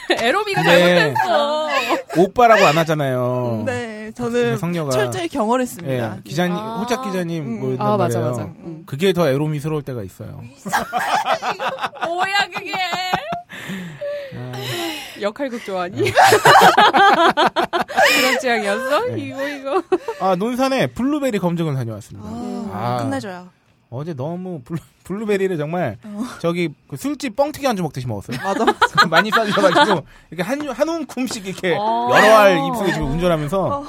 [0.09, 1.69] 에로미가 잘못했어.
[2.17, 3.63] 오빠라고 안 하잖아요.
[3.65, 6.17] 네 그 저는 성녀가 철저히 경험했습니다.
[6.17, 6.79] 예, 기자님 아.
[6.79, 7.59] 호작 기자님 음.
[7.59, 8.37] 뭐였단 아 맞아 말이에요.
[8.37, 8.53] 맞아.
[8.65, 8.83] 응.
[8.85, 10.41] 그게 더 에로미스러울 때가 있어요.
[12.05, 12.73] 뭐야 그게?
[15.21, 16.11] 역할극 좋아하니?
[18.15, 19.05] 그런 취향이었어?
[19.07, 19.17] 네.
[19.19, 19.83] 이거 이거.
[20.19, 22.27] 아 논산에 블루베리 검증을 다녀왔습니다.
[22.27, 23.03] 아, 아.
[23.03, 23.49] 끝내줘요.
[23.89, 26.23] 어제 너무 블루, 블루 베리를 정말 어.
[26.41, 28.37] 저기 그 술집 뻥튀기 안주 먹듯이 먹었어요.
[28.43, 28.65] 맞아.
[29.09, 32.09] 많이 싸주셔가지고 이렇게 한, 한 움큼씩 이렇게 어.
[32.11, 33.85] 여러 알 입속에 지금 운전하면서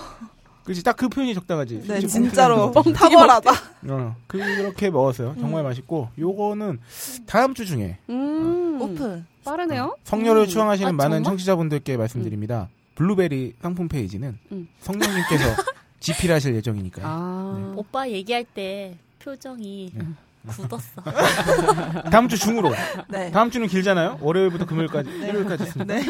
[0.65, 1.83] 그렇지 딱 그 표현이 적당하지.
[1.87, 3.51] 네 진짜로 탁월하다.
[3.83, 5.37] 먹- 어, 그렇게 먹었어요.
[5.39, 6.81] 정말 맛있고 요거는
[7.27, 8.79] 다음 주 중에 음.
[8.81, 9.25] 오픈.
[9.45, 9.97] 빠르네요.
[10.05, 10.47] 성녀를 음.
[10.49, 11.31] 추앙하시는 아, 많은 정말?
[11.31, 12.69] 청취자분들께 말씀드립니다.
[12.97, 14.67] 블루베리 상품 페이지는 음.
[14.81, 15.45] 성녀님께서
[16.01, 17.07] 집필하실 예정이니까요.
[17.09, 17.73] 아.
[17.77, 20.05] 오빠 얘기할 때 표정이 네.
[20.47, 21.03] 굳었어.
[22.11, 22.73] 다음 주 중으로.
[23.09, 23.31] 네.
[23.31, 24.19] 다음 주는 길잖아요.
[24.21, 25.95] 월요일부터 금요일까지, 일요일까지 있습니다.
[25.95, 26.03] 네.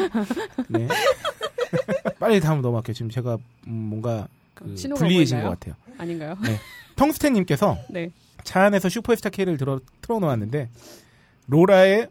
[0.67, 0.87] 네.
[2.19, 2.93] 빨리 다음 넘어갈게요.
[2.93, 3.37] 지금 제가
[3.67, 5.49] 음, 뭔가 그 신호가 불리해진 것?
[5.49, 5.75] 같아요.
[5.97, 6.37] 아닌가요?
[6.95, 8.11] 텅스텐님께서 네.
[8.43, 10.69] 차 안에서 슈퍼스타 K를 들어, 틀어놓았는데
[11.47, 12.07] 로라의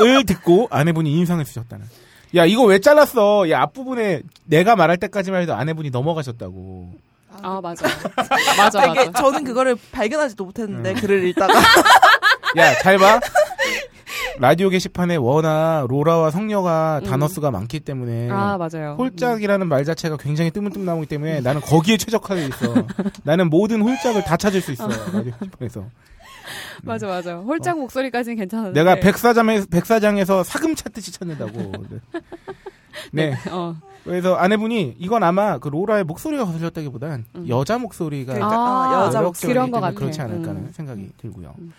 [0.00, 1.86] 을 듣고 아내분이 인상을 쓰셨다는.
[2.36, 3.48] 야 이거 왜 잘랐어?
[3.50, 6.92] 야 앞부분에 내가 말할 때까지만 해도 아내분이 넘어가셨다고.
[7.42, 7.86] 아 맞아.
[8.56, 9.12] 맞아 아, 이게 맞아.
[9.22, 10.94] 저는 그거를 발견하지도 못했는데 음.
[10.96, 11.54] 글을 읽다가
[12.56, 13.20] 야 잘 봐.
[14.38, 17.08] 라디오 게시판에 워낙 로라와 성녀가 음.
[17.08, 18.96] 단어 수가 많기 때문에 아 맞아요.
[18.98, 22.74] 홀짝이라는 말 자체가 굉장히 뜨문뜨문 나오기 때문에 나는 거기에 최적화되어 있어.
[23.22, 24.88] 나는 모든 홀짝을 다 찾을 수 있어.
[24.88, 25.84] 라디오 게시판에서.
[26.82, 27.36] 맞아 맞아.
[27.36, 28.78] 홀짝 목소리까지는 괜찮은데.
[28.80, 31.72] 내가 백사장에서, 백사장에서 사금 찾듯이 찾는다고.
[33.12, 33.34] 네.
[33.50, 33.74] 어.
[34.04, 37.48] 그래서 아내분이 이건 아마 그 로라의 목소리가 거슬렸다기보단 음.
[37.48, 39.52] 여자 목소리가 그러니까, 아, 여자 목소리.
[39.52, 39.98] 그런 것 때문에 같아.
[39.98, 40.70] 그렇지 않을까 하는 음.
[40.72, 41.54] 생각이 들고요.
[41.58, 41.72] 음.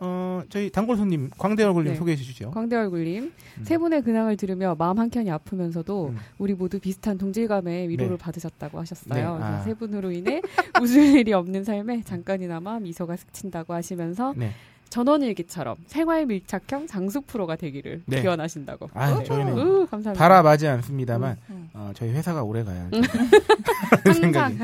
[0.00, 1.98] 어, 저희 단골 손님 광대 얼굴님 네.
[1.98, 2.52] 소개해 주시죠.
[2.52, 3.64] 광대 얼굴님 음.
[3.64, 6.18] 세 분의 근황을 들으며 마음 한 켠이 아프면서도 음.
[6.38, 8.16] 우리 모두 비슷한 동질감에 위로를 네.
[8.16, 9.38] 받으셨다고 하셨어요.
[9.38, 9.62] 네, 아.
[9.62, 10.40] 세 분으로 인해
[10.80, 14.52] 웃을 일이 없는 삶에 잠깐이나마 미소가 스친다고 하시면서 네.
[14.90, 18.20] 전원일기처럼 생활 밀착형 장수 프로가 되기를 네.
[18.22, 18.88] 기원하신다고.
[18.94, 19.24] 아, 네.
[19.24, 20.12] 저희는 우, 감사합니다.
[20.22, 21.70] 바라마지 않습니다만 음.
[21.74, 22.90] 어, 저희 회사가 오래 가야 할
[24.04, 24.58] 항상 생각이.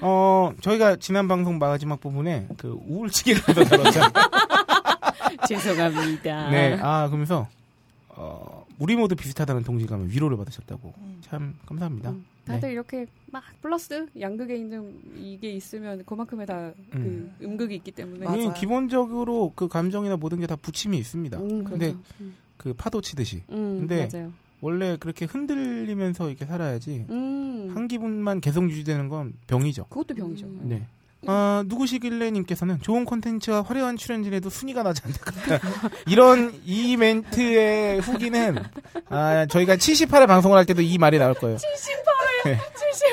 [0.00, 4.12] 어, 저희가 지난 방송 마지막 부분에 그 우울증에 대해서 다뤘잖아요.
[5.48, 6.50] 죄송합니다.
[6.50, 6.78] 네.
[6.80, 7.48] 아, 그러면서
[8.08, 10.94] 어, 우리 모두 비슷하다는 동질감에 위로를 받으셨다고.
[10.98, 11.18] 음.
[11.22, 12.12] 참 감사합니다.
[12.46, 17.34] 음, 다들 이렇게 막 플러스 양극에 있는 이게 있으면 그만큼의 다그 음.
[17.42, 18.48] 음극이 있기 때문에 맞아요.
[18.48, 21.38] 음, 기본적으로 그 감정이나 모든 게 다 부침이 있습니다.
[21.38, 21.98] 음, 근데 그렇죠.
[22.20, 24.32] 음, 그 파도 치듯이 음, 근데 맞아요.
[24.60, 29.86] 원래 그렇게 흔들리면서 이렇게 살아야지 음, 한 기분만 계속 유지되는 건 병이죠.
[29.88, 30.46] 그것도 병이죠.
[30.62, 30.86] 네.
[31.26, 35.18] 어, 누구시길래 님께서는 좋은 콘텐츠와 화려한 출연진에도 순위가 나지 않다.
[36.06, 38.56] 이런 이 멘트의 후기는
[39.08, 41.56] 아, 저희가 78회 방송을 할 때도 이 말이 나올 거예요.
[42.54, 42.58] 78회,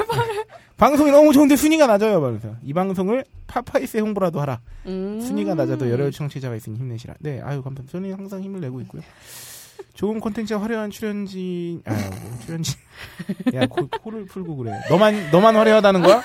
[0.08, 0.46] 78회.
[0.78, 2.20] 방송이 너무 좋은데 순위가 낮아요.
[2.20, 4.60] 말면서 이 방송을 파파이스의 홍보라도 하라.
[4.86, 5.22] 음.
[5.22, 7.14] 순위가 낮아도 여러 청취자가 있으니 힘내시라.
[7.20, 7.92] 네, 아유 감사합니다.
[7.92, 9.02] 저는 항상 힘을 내고 있고요.
[9.94, 12.76] 좋은 콘텐츠와 화려한 출연진, 아, 뭐, 출연진.
[13.54, 14.72] 야, 코, 코를 풀고 그래.
[14.90, 16.22] 너만, 너만 화려하다는 거야?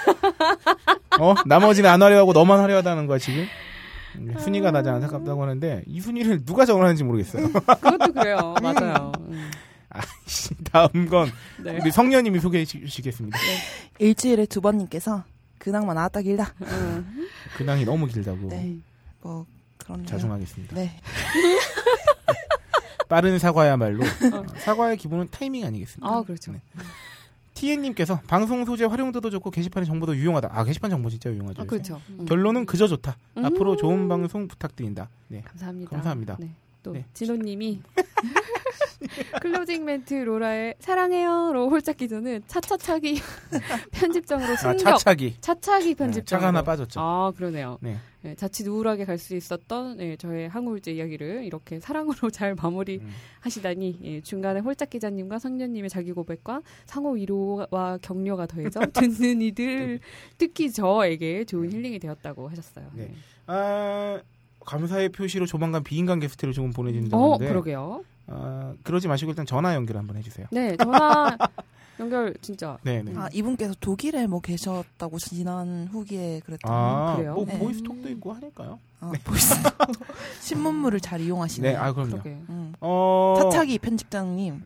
[1.20, 1.34] 어?
[1.46, 3.44] 나머지는 안 화려하고 너만 화려하다는 거야, 지금?
[4.16, 7.48] 음, 순위가 낮아 안타깝다고 하는데, 이 순위를 누가 정하는지 모르겠어요.
[7.52, 8.54] 그것도 그래요.
[8.62, 9.12] 맞아요.
[9.20, 9.50] 음.
[10.70, 11.30] 다음 건,
[11.62, 11.78] 네.
[11.80, 13.38] 우리 성녀님이 소개해 주시겠습니다.
[13.98, 15.24] 일주일에 두 번님께서
[15.58, 16.54] 근황만 나왔다 길다.
[16.62, 17.28] 음.
[17.56, 18.48] 근황이 너무 길다고.
[18.48, 18.76] 네.
[19.22, 19.46] 뭐
[19.78, 20.74] 그런 자중하겠습니다.
[20.74, 21.00] 네.
[23.08, 26.14] 빠른 사과야말로, 어, 사과의 기본은 타이밍 아니겠습니까?
[26.14, 26.52] 아, 그렇죠.
[26.52, 26.60] 네.
[27.54, 30.50] TN님께서 방송 소재 활용도도 좋고 게시판의 정보도 유용하다.
[30.52, 31.62] 아 게시판 정보 진짜 유용하죠.
[31.62, 31.64] 아.
[31.64, 32.00] 그렇죠.
[32.10, 32.24] 음.
[32.24, 33.16] 결론은 그저 좋다.
[33.36, 33.44] 음.
[33.44, 35.08] 앞으로 좋은 방송 부탁드린다.
[35.26, 35.40] 네.
[35.40, 35.90] 감사합니다.
[35.90, 36.36] 감사합니다.
[36.38, 36.50] 네.
[36.84, 37.04] 또 네.
[37.14, 37.82] 진호님이
[39.42, 43.20] 클로징 멘트 로라의 사랑해요로 홀짝 기조는 차차차기
[43.92, 45.36] 편집장으로 아 승격 차차기.
[45.40, 47.00] 차차기 네, 편집장 차가 하나 빠졌죠.
[47.00, 47.78] 아 그러네요.
[47.80, 47.96] 네.
[48.22, 53.10] 네, 자칫 우울하게 갈 수 있었던 네, 저의 항우울제 이야기를 이렇게 사랑으로 잘 마무리 음.
[53.40, 60.00] 하시다니 예, 중간에 홀짝 기자님과 성년님의 자기 고백과 상호 위로와 격려가 더해져 듣는 이들
[60.36, 62.86] 특히 저에게 좋은 힐링이 되었다고 하셨어요.
[62.94, 63.12] 네.
[63.46, 64.20] 아
[64.66, 68.04] 감사의 표시로 조만간 비인간 게스트를 조금 보내주신다는데 어 그러게요.
[68.28, 70.46] 아, 그러지 마시고 일단 전화 연결 한번 해주세요.
[70.50, 71.36] 네 전화
[72.00, 73.12] 연결 진짜 네, 네.
[73.16, 77.34] 아 이분께서 독일에 뭐 계셨다고 지난 후기에 그랬던 아, 그래요?
[77.34, 77.58] 뭐 네.
[77.58, 78.78] 보이스톡도 있고 하니까요.
[79.00, 79.54] 아, 보이스
[80.40, 81.70] 신문물을 잘 이용하시네.
[81.72, 82.20] 네, 아 그럼요.
[82.24, 82.72] 음.
[82.80, 84.64] 어, 차차기 편집장님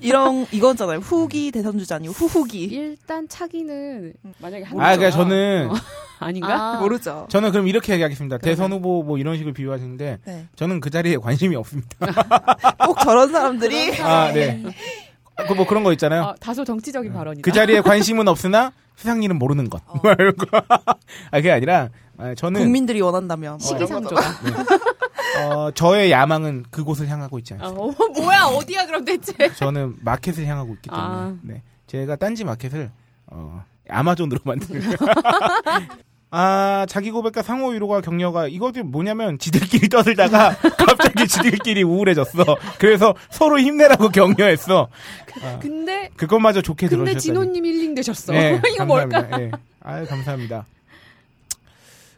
[0.00, 0.98] 이런 이거잖아요.
[0.98, 5.74] 후기 대선 주자 아니고 후후기 일단 차기는 만약에 한 아, 그러니까 저는 어.
[6.18, 6.54] 아닌가?
[6.76, 7.26] 아, 모르죠.
[7.30, 8.38] 저는 그럼 이렇게 얘기하겠습니다.
[8.38, 8.56] 그러면.
[8.56, 10.46] 대선 후보 뭐 이런 식으로 비유하시는데 네.
[10.56, 11.88] 저는 그 자리에 관심이 없습니다.
[12.86, 14.62] 꼭 저런 사람들이 아, 네.
[15.48, 16.22] 그 뭐 그런 거 있잖아요.
[16.22, 17.42] 아, 다소 정치적인 발언이다.
[17.44, 19.82] 그 자리에 관심은 없으나 세상 일은 모르는 것.
[19.88, 19.98] 어.
[20.02, 20.12] 뭐.
[20.12, 24.22] 아, 그게 아니라 아, 저는 국민들이 원한다면 시기상조다.
[25.50, 27.82] 어, 저의 야망은 그곳을 향하고 있지 않습니다.
[27.82, 29.52] 어, 뭐야 어디야 그럼 대체?
[29.54, 31.34] 저는 마켓을 향하고 있기 때문에 아.
[31.42, 31.62] 네.
[31.88, 32.90] 제가 딴지 마켓을
[33.26, 34.96] 어, 아마존으로 만드는
[36.30, 42.44] 아 자기 고백과 상호 위로가 격려가 이것이 뭐냐면 지들끼리 떠들다가 갑자기 지들끼리 우울해졌어
[42.78, 44.88] 그래서 서로 힘내라고 격려했어
[45.42, 48.32] 아, 근데 그것마저 좋게 근데 들어주셨다니 진호님 힐링 되셨어.
[48.32, 49.22] 네, 이거 뭘까?
[49.22, 49.42] 감사합니다.
[49.42, 49.50] 예.
[49.80, 50.66] 아유, 감사합니다.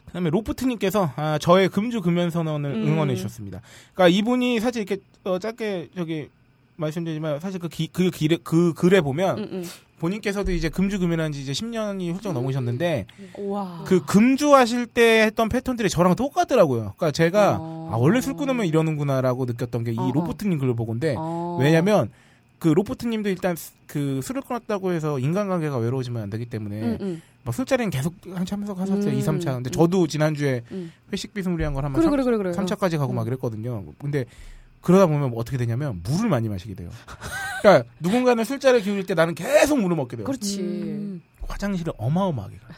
[0.06, 2.86] 그다음에 로프트님께서 아, 저의 금주 금연 선언을 음.
[2.86, 3.60] 응원해 주셨습니다.
[3.94, 6.28] 그러니까 이분이 사실 이렇게 어, 짧게 저기
[6.76, 9.64] 말씀드리지만 사실 그, 기, 그, 길에, 그 글에 보면 응, 응.
[9.98, 13.06] 본인께서도 이제 금주 금연한 지 이제 10년이 훌쩍 넘으셨는데
[13.38, 13.82] 와.
[13.86, 16.94] 그 금주 하실 때 했던 패턴들이 저랑 똑같더라고요.
[16.96, 17.90] 그러니까 제가 어.
[17.92, 19.96] 아, 원래 술 끊으면 이러는구나라고 느꼈던 게 이.
[19.96, 21.58] 로프트님 글을 보건데 어.
[21.60, 22.10] 왜냐면
[22.58, 27.22] 그 로프트님도 일단 스- 그 술을 끊었다고 해서 인간관계가 외로워지면 안 되기 때문에 응, 응.
[27.44, 29.12] 막 술자리는 계속 한참 하면서 하셨어요.
[29.12, 29.18] 음.
[29.18, 29.44] 2, 3차.
[29.54, 29.72] 근데 음.
[29.72, 30.90] 저도 지난주에 음.
[31.12, 32.50] 회식 비 스무리한 걸 한번 그래 그래 그래 그래.
[32.52, 33.16] 3차까지 가고 음.
[33.16, 33.84] 막 이랬거든요.
[34.00, 34.24] 근데
[34.80, 36.90] 그러다 보면 뭐 어떻게 되냐면 물을 많이 마시게 돼요.
[37.62, 40.24] 그러니까 누군가는 술자리를 기울일 때 나는 계속 물을 먹게 돼요.
[40.26, 40.60] 그렇지.
[40.60, 41.22] 음.
[41.48, 42.76] 화장실을 어마어마하게 가요.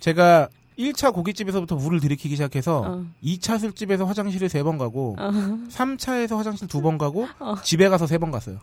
[0.00, 3.04] 제가 1차 고깃집에서부터 물을 들이키기 시작해서 어.
[3.24, 5.30] 2차 술집에서 화장실을 3번 가고 어.
[5.70, 7.56] 3차에서 화장실 2번 가고 어.
[7.62, 8.58] 집에 가서 3번 갔어요.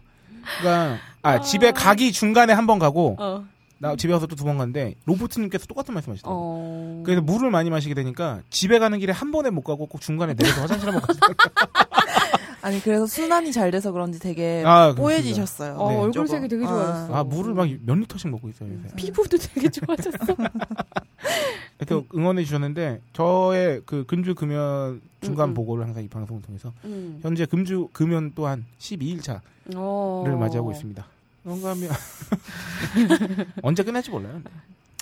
[0.59, 3.45] 그러니까 아 집에 가기 중간에 한 번 가고 어.
[3.79, 6.41] 나 집에 가서 또 두 번 갔는데 로보트님께서 똑같은 말씀하시더라고요.
[6.41, 7.03] 어.
[7.05, 10.61] 그래서 물을 많이 마시게 되니까 집에 가는 길에 한 번에 못 가고 꼭 중간에 내려서
[10.61, 11.19] 화장실 한번 가서
[12.65, 14.91] 아니 그래서 순환이 잘 돼서 그런지 되게 아.
[14.97, 15.75] 뽀얘지셨어요.
[15.75, 15.97] 어, 네.
[15.97, 16.67] 얼굴색이 되게 아.
[16.67, 17.13] 좋아졌어.
[17.13, 18.95] 아 물을 막 몇 리터씩 먹고 있어요 요새.
[18.95, 20.17] 피부도 되게 좋아졌어.
[21.79, 25.53] 이렇게 응원해 주셨는데 저의 그 금주 금연 중간 음, 음.
[25.53, 27.19] 보고를 항상 이 방송을 통해서 음.
[27.21, 29.41] 현재 금주 금연 또한 12일차를
[29.75, 30.23] 어.
[30.39, 31.05] 맞이하고 있습니다.
[31.43, 31.91] 그런가 하면
[33.61, 34.41] 언제 끝날지 몰라요.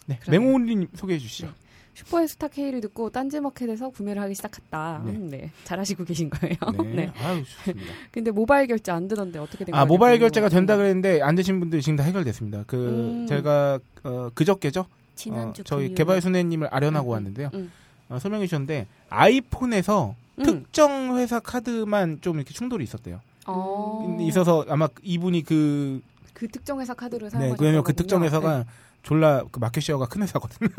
[0.06, 0.20] 네.
[0.28, 1.48] 맹호님 소개해 주시죠.
[1.94, 5.02] 슈퍼스타 K를 듣고 딴지마켓에서 구매를 하기 시작했다.
[5.06, 5.12] 네.
[5.12, 5.52] 음, 네.
[5.64, 6.56] 잘하시고 계신 거예요.
[6.84, 6.90] 네.
[7.06, 7.12] 네.
[7.22, 7.94] 아유 좋습니다.
[8.12, 9.82] 근데 모바일 결제 안 되던데 어떻게 된 거예요?
[9.82, 12.64] 아 모바일 결제가 된다 그랬는데 안 되신 분들 지금 다 해결됐습니다.
[12.68, 13.28] 그 음.
[13.28, 14.86] 제가 어, 그저께죠.
[15.16, 15.96] 지난주 어, 저희 금요일.
[15.96, 17.50] 개발순애님을 아련하고 음, 음, 왔는데요.
[17.54, 17.72] 음.
[18.10, 20.44] 어, 설명해 주셨는데 아이폰에서 음.
[20.44, 23.22] 특정 회사 카드만 좀 이렇게 충돌이 있었대요.
[23.46, 24.18] 어.
[24.22, 27.94] 있어서 아마 이분이 그그 특정 회사 카드를 네, 사용하셨던 왜냐면 그.
[27.94, 28.66] 특정 회사가 네.
[29.04, 30.70] 졸라 그 마켓 쉐어가 큰 회사거든요.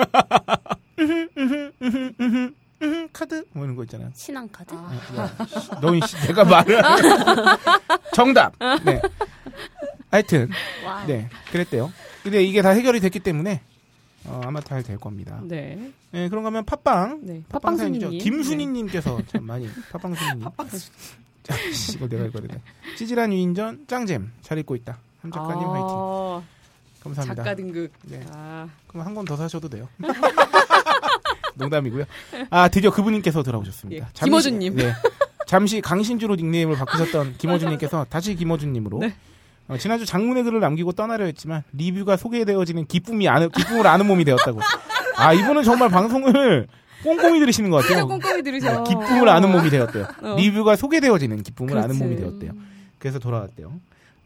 [3.12, 4.10] 카드 뭐 이런 거 있잖아요.
[4.14, 4.74] 신한 카드.
[4.74, 4.92] 아.
[5.16, 7.08] 야, 너희 씨, 내가 말을 안 해.
[8.14, 8.52] 정답.
[8.84, 9.00] 네.
[10.10, 10.50] 하여튼
[10.84, 11.04] 와.
[11.06, 11.92] 네 그랬대요.
[12.22, 13.60] 근데 이게 다 해결이 됐기 때문에
[14.26, 15.40] 어, 아마 잘 될 겁니다.
[15.44, 15.92] 네.
[16.10, 17.42] 네 그런가 하면 팟빵 네.
[17.48, 18.10] 팟빵 사연이죠.
[18.10, 20.48] 김순희님께서 참 많이 팟빵순이님.
[21.42, 22.60] 자, 씨, 이거 내가 읽어야 돼.
[22.96, 24.98] 찌질한 유인전 짱잼 잘 읽고 있다.
[25.22, 26.48] 한 작가님 화이팅.
[27.04, 27.42] 아, 감사합니다.
[27.42, 27.90] 작가 등급.
[28.04, 28.20] 네.
[28.32, 29.88] 아, 그럼 한 권 더 사셔도 돼요.
[31.56, 32.04] 농담이고요.
[32.50, 34.06] 아 드디어 그분님께서 돌아오셨습니다.
[34.06, 34.76] 예, 김어준님.
[34.76, 34.92] 네.
[35.46, 39.14] 잠시 강신주로 닉네임을 바꾸셨던 김어준님께서 다시 김어준님으로 네.
[39.68, 44.60] 어, 지난주 장문의 글을 남기고 떠나려 했지만 리뷰가 소개되어지는 기쁨이 아는 기쁨을 아는 몸이 되었다고.
[45.16, 46.66] 아 이분은 정말 방송을
[47.04, 48.06] 꼼꼼히 들으시는 것 같아요.
[48.08, 48.82] 꼼꼼히 들으셔.
[48.82, 50.06] 네, 기쁨을 아는 몸이 되었대요.
[50.22, 50.36] 어.
[50.36, 52.02] 리뷰가 소개되어지는 기쁨을 아는 그렇지.
[52.02, 52.52] 몸이 되었대요.
[52.98, 53.72] 그래서 돌아왔대요.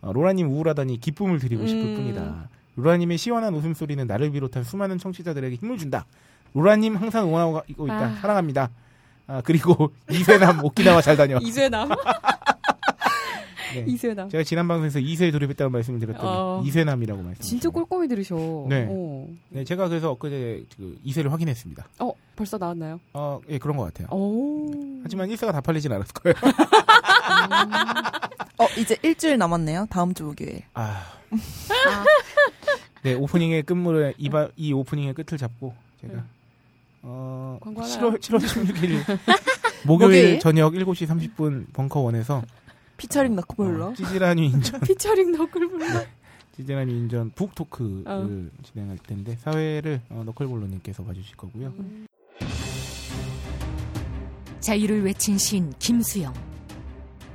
[0.00, 1.96] 어, 로라님 우울하다니 기쁨을 드리고 싶을 음.
[1.96, 2.48] 뿐이다.
[2.78, 6.06] 로라님의 시원한 웃음소리는 나를 비롯한 수많은 청취자들에게 힘을 준다.
[6.54, 7.92] 로라님 항상 응원하고 있다.
[7.92, 8.14] 아.
[8.20, 8.70] 사랑합니다.
[9.26, 11.38] 아, 그리고 이세남 오키나와 잘 다녀.
[11.38, 11.88] 이세남.
[13.74, 13.84] 네.
[13.86, 14.30] 이세남.
[14.30, 16.62] 제가 지난 방송에서 2세에 돌입했다고 말씀드렸더니 어.
[16.64, 17.42] 이세남이라고 말씀.
[17.42, 18.36] 진짜 꼼꼼히 들으셔.
[18.68, 18.86] 네.
[18.88, 19.26] 어.
[19.50, 21.86] 네, 제가 그래서 엊그제 그 2세를 확인했습니다.
[21.98, 22.98] 어, 벌써 나왔나요?
[23.12, 24.08] 어, 예, 그런 것 같아요.
[24.10, 24.70] 오.
[25.02, 26.34] 하지만 1세가 다 팔리진 않았을 거예요.
[28.58, 29.86] 어, 이제 일주일 남았네요.
[29.90, 30.62] 다음 주 목요일.
[30.74, 31.04] 아.
[33.02, 36.20] 네, 오프닝의 끝물에 이, 바, 이 오프닝의 끝을 잡고 제가 네.
[37.02, 37.98] 어, 광고 하나요?
[38.12, 39.18] 7월 7월 16일
[39.84, 40.38] 목요일 목요일?
[40.40, 42.42] 저녁 7시 30분 벙커원에서
[42.96, 43.86] 피처링 너클볼러.
[43.88, 45.86] 어, 찌질한 위인전 피처링 너클 불러.
[46.56, 48.28] 찌질한 위인전 북 토크를 어.
[48.64, 51.72] 진행할 텐데 사회를 어, 너클볼로님께서 봐주실 거고요.
[54.60, 56.34] 자유를 외친 시인 김수영,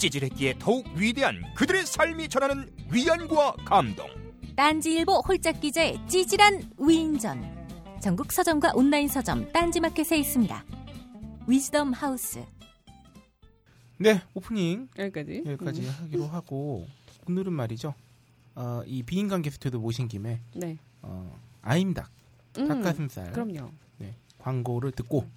[0.00, 4.08] 찌질했기에 더욱 위대한 그들의 삶이 전하는 위안과 감동.
[4.56, 7.60] 딴지일보 홀짝 기자의 찌질한 위인전.
[8.00, 10.64] 전국 서점과 온라인 서점 딴지마켓에 있습니다.
[11.46, 12.42] 위즈덤 하우스.
[13.98, 15.42] 네, 오프닝 여기까지.
[15.44, 15.94] 여기까지 음.
[15.98, 16.86] 하기로 하고
[17.28, 17.94] 오늘은 말이죠.
[18.54, 20.78] 어, 이 비인간 게스트도 모신 김에 네.
[21.02, 22.10] 어, 아임닭
[22.58, 23.70] 음, 닭가슴살 그럼요.
[23.98, 25.28] 네, 광고를 듣고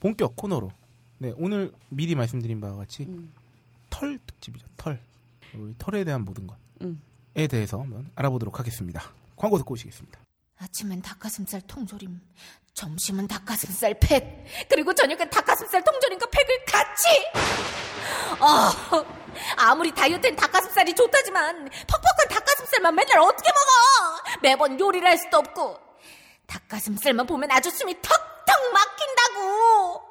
[0.00, 0.70] 본격 코너로
[1.18, 3.30] 네, 오늘 미리 말씀드린 바와 같이 음.
[3.90, 4.66] 털 특집이죠.
[4.76, 5.00] 털.
[5.54, 7.02] 우리 털에 대한 모든 것에 음.
[7.34, 9.02] 대해서 한번 알아보도록 하겠습니다.
[9.36, 10.20] 광고 듣고 오시겠습니다.
[10.58, 12.20] 아침엔 닭가슴살 통조림,
[12.74, 17.04] 점심은 닭가슴살 팩, 그리고 저녁엔 닭가슴살 통조림과 팩을 같이!
[18.40, 18.72] 아,
[19.56, 24.40] 아무리 다이어트엔 닭가슴살이 좋다지만 퍽퍽한 닭가슴살만 맨날 어떻게 먹어?
[24.42, 25.76] 매번 요리를 할 수도 없고
[26.46, 30.07] 닭가슴살만 보면 아주 숨이 턱턱 막힌다고!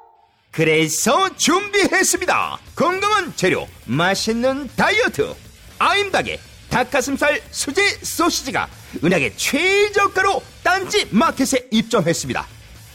[0.58, 2.58] 그래서 준비했습니다.
[2.74, 5.32] 건강한 재료, 맛있는 다이어트.
[5.78, 8.68] 아임닭의 닭가슴살 수제 소시지가
[9.04, 12.44] 은하계 최저가로 딴지 마켓에 입점했습니다.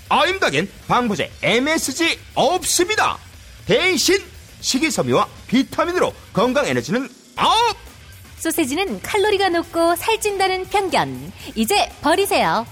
[0.09, 3.17] 아임닭엔 방부제 MSG 없습니다.
[3.65, 4.21] 대신
[4.59, 7.77] 식이섬유와 비타민으로 건강 에너지는 up!
[8.39, 11.31] 소세지는 칼로리가 높고 살찐다는 편견.
[11.55, 12.67] 이제 버리세요.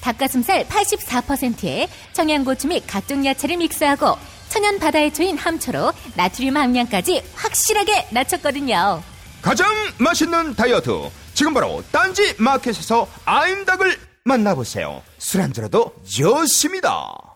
[0.00, 4.16] 닭가슴살 84%에 청양고추 및 각종 야채를 믹스하고
[4.48, 9.02] 천연 바다의 초인 함초로 나트륨 함량까지 확실하게 낮췄거든요.
[9.42, 10.90] 가장 맛있는 다이어트.
[11.34, 15.02] 지금 바로 딴지 마켓에서 아임닭을 만나보세요.
[15.18, 17.29] 술 안주로도 좋습니다.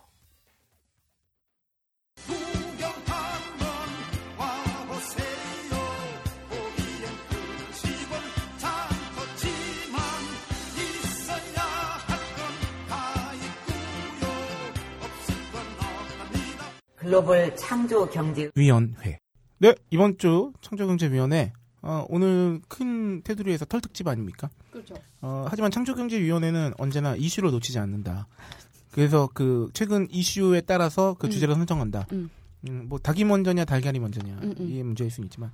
[17.04, 19.20] 글로벌 창조 경제 위원회.
[19.58, 24.48] 네, 이번 주 창조 경제 위원회 어, 오늘 큰 테두리에서 털 특집 아닙니까?
[24.70, 24.94] 그렇죠.
[25.20, 28.26] 어, 하지만 창조 경제 위원회는 언제나 이슈를 놓치지 않는다.
[28.90, 31.30] 그래서 그 최근 이슈에 따라서 그 음.
[31.30, 32.06] 주제를 선정한다.
[32.12, 32.30] 음.
[32.68, 34.66] 음, 뭐 닭이 먼저냐 달걀이 먼저냐 음, 음.
[34.70, 35.52] 이게 문제일 수는 있지만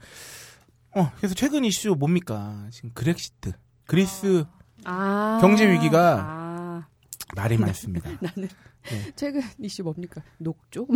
[0.95, 3.55] 어 그래서 최근 이슈 뭡니까 지금 그렉시트
[3.87, 4.45] 그리스
[4.85, 5.39] 아.
[5.41, 6.87] 경제 위기가 아,
[7.35, 8.09] 말이 많습니다.
[8.23, 8.49] 나는
[8.85, 9.13] 네.
[9.17, 10.23] 최근 이슈 뭡니까?
[10.39, 10.87] 녹조?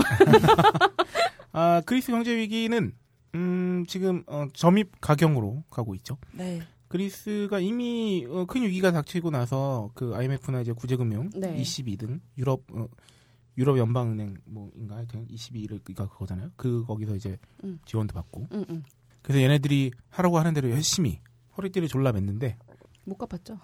[1.52, 2.92] 아 그리스 경제 위기는
[3.34, 6.18] 음 지금 어, 점입 가경으로 가고 있죠.
[6.32, 6.60] 네.
[6.88, 11.56] 그리스가 이미 어, 큰 위기가 닥치고 나서 그 IMF나 이제 구제금융 네.
[11.58, 12.86] 22 등 유럽 어,
[13.58, 16.50] 유럽 연방은행 뭐인가 하여튼 22가 그거잖아요.
[16.56, 17.78] 그 거기서 이제 음.
[17.84, 18.82] 지원도 받고 응, 응.
[19.22, 21.20] 그래서 얘네들이 하라고 하는 대로 열심히
[21.56, 22.56] 허리띠를 졸라 맸는데
[23.04, 23.58] 못 갚았죠.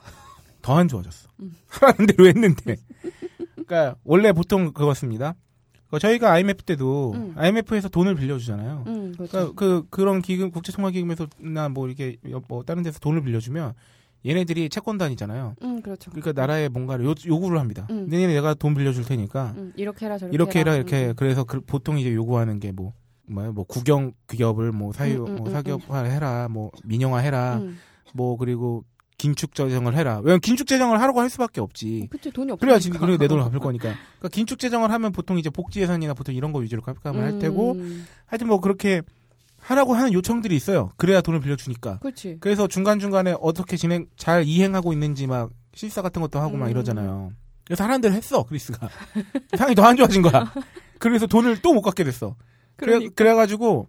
[0.63, 1.29] 더 안 좋아졌어.
[1.41, 1.55] 음.
[1.69, 2.77] 하라는 대로 했는데.
[3.71, 5.35] 그러니까 원래 보통 그렇습니다.
[5.91, 7.33] 그 저희가 IMF 때도 음.
[7.37, 8.85] IMF에서 돈을 빌려주잖아요.
[8.87, 9.55] 응, 그러니까 그렇죠.
[9.55, 13.75] 그 그런 기금 국제통화기금에서나 뭐 이렇게 여- 뭐 다른 데서 돈을 빌려주면
[14.27, 15.55] 얘네들이 채권단이잖아요.
[15.63, 16.11] 응, 그렇죠.
[16.11, 17.87] 그러니까 나라에 뭔가를 요, 요구를 합니다.
[17.91, 18.07] 음.
[18.09, 20.77] 내년에 내가 돈 빌려줄 테니까 응, 이렇게 해라 저렇게 이렇게 해라 해라.
[20.77, 22.93] 이렇게 응, 그래서 그, 보통 이제 요구하는 게뭐
[23.29, 27.59] 뭐야 뭐 국영 기업을 뭐 사유 음, 음, 뭐 음, 사기업화 해라 뭐 민영화 해라
[27.63, 27.77] 응.
[28.15, 28.85] 뭐 그리고
[29.21, 30.19] 긴축 재정을 해라.
[30.23, 32.09] 왜냐면 긴축 재정을 하라고 할 수밖에 없지.
[32.11, 32.61] 그치 돈이 없어.
[32.61, 33.91] 그래야지 그래 내 돈을 갚을 거니까.
[34.19, 37.77] 그러니까 긴축 재정을 하면 보통 이제 복지 예산이나 보통 이런 거 위주로 갚아면 할 테고
[38.27, 39.03] 하여튼 뭐 그렇게
[39.59, 40.91] 하라고 하는 요청들이 있어요.
[40.97, 41.99] 그래야 돈을 빌려주니까.
[41.99, 42.39] 그렇지.
[42.41, 46.71] 그래서 중간 중간에 어떻게 진행 잘 이행하고 있는지 막 실사 같은 것도 하고 막 음.
[46.71, 47.33] 이러잖아요.
[47.67, 48.89] 그래서 하라는 대로 했어 그리스가.
[49.57, 50.51] 상황이 더 안 좋아진 거야.
[50.99, 52.37] 그래서 돈을 또 못 갚게 됐어.
[52.77, 53.15] 그래 그러니까.
[53.17, 53.89] 그래가지고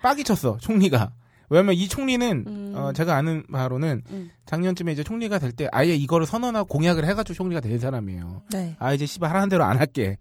[0.00, 1.12] 빡이 쳤어 총리가.
[1.50, 2.72] 왜냐면 이 총리는 음.
[2.76, 4.30] 어, 제가 아는 바로는 음.
[4.46, 8.42] 작년쯤에 이제 총리가 될 때 아예 이거를 선언하고 공약을 해가지고 총리가 된 사람이에요.
[8.52, 8.76] 네.
[8.78, 10.16] 아 이제 씨발 하는 대로 안 할게.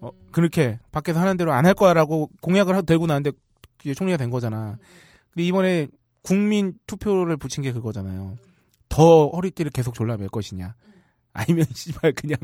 [0.00, 3.32] 어, 그렇게 밖에서 하는 대로 안 할 거야라고 공약을 하고 들고 나는데
[3.96, 4.78] 총리가 된 거잖아.
[5.34, 5.88] 근데 이번에
[6.22, 8.36] 국민 투표를 붙인 게 그거잖아요.
[8.88, 10.74] 더 허리띠를 계속 졸라맬 것이냐,
[11.32, 12.36] 아니면 씨발 그냥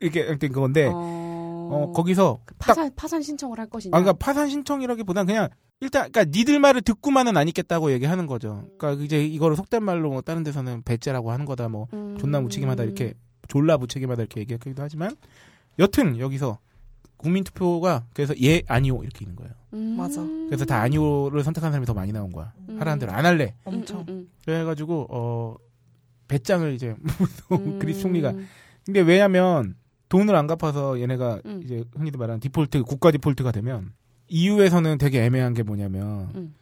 [0.00, 3.96] 이렇게 된 건데 어, 어, 거기서 딱 파산 파산 신청을 할 것이냐.
[3.96, 5.48] 아, 그러니까 파산 신청이라기보단 그냥
[5.80, 8.68] 일단 그러니까 니들 말을 듣고만은 안 있겠다고 얘기하는 거죠.
[8.78, 12.16] 그러니까 이제 이거를 속된 말로 뭐 다른 데서는 배째라고 하는 거다 뭐 음.
[12.18, 13.14] 존나 무책임하다 이렇게
[13.48, 15.14] 졸라 무책임하다 이렇게 얘기하기도 하지만
[15.78, 16.58] 여튼 여기서
[17.18, 19.52] 국민 투표가 그래서 예 아니오 이렇게 있는 거예요.
[19.74, 19.96] 음.
[19.96, 20.22] 맞아.
[20.46, 22.52] 그래서 다 아니오를 선택한 사람이 더 많이 나온 거야.
[22.68, 22.80] 음.
[22.80, 23.54] 하라는 대로 안 할래.
[23.64, 24.00] 엄청.
[24.00, 25.56] 음, 음, 그래가지고 어
[26.28, 26.94] 배짱을 이제
[27.52, 27.78] 음.
[27.78, 28.32] 그리스 총리가
[28.84, 29.74] 근데 왜냐면
[30.08, 31.60] 돈을 안 갚아서 얘네가 음.
[31.62, 33.92] 이제 흔히도 말하는 디폴트 국가 디폴트가 되면
[34.28, 36.54] EU에서는 되게 애매한 게 뭐냐면 음.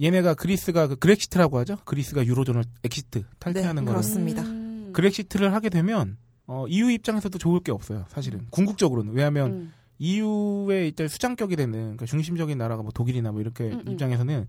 [0.00, 1.76] 얘네가 그리스가 그 그렉시트라고 하죠.
[1.84, 4.42] 그리스가 유로존을 exit 탈퇴하는 네, 거는 그렇습니다.
[4.42, 4.90] 음.
[4.92, 8.04] 그렉시트를 하게 되면 어, EU 입장에서도 좋을 게 없어요.
[8.08, 9.72] 사실은 궁극적으로는 왜냐하면 음.
[9.98, 13.92] EU의 일단 수장격이 되는 그러니까 중심적인 나라가 뭐 독일이나 뭐 이렇게 음, 음.
[13.92, 14.46] 입장에서는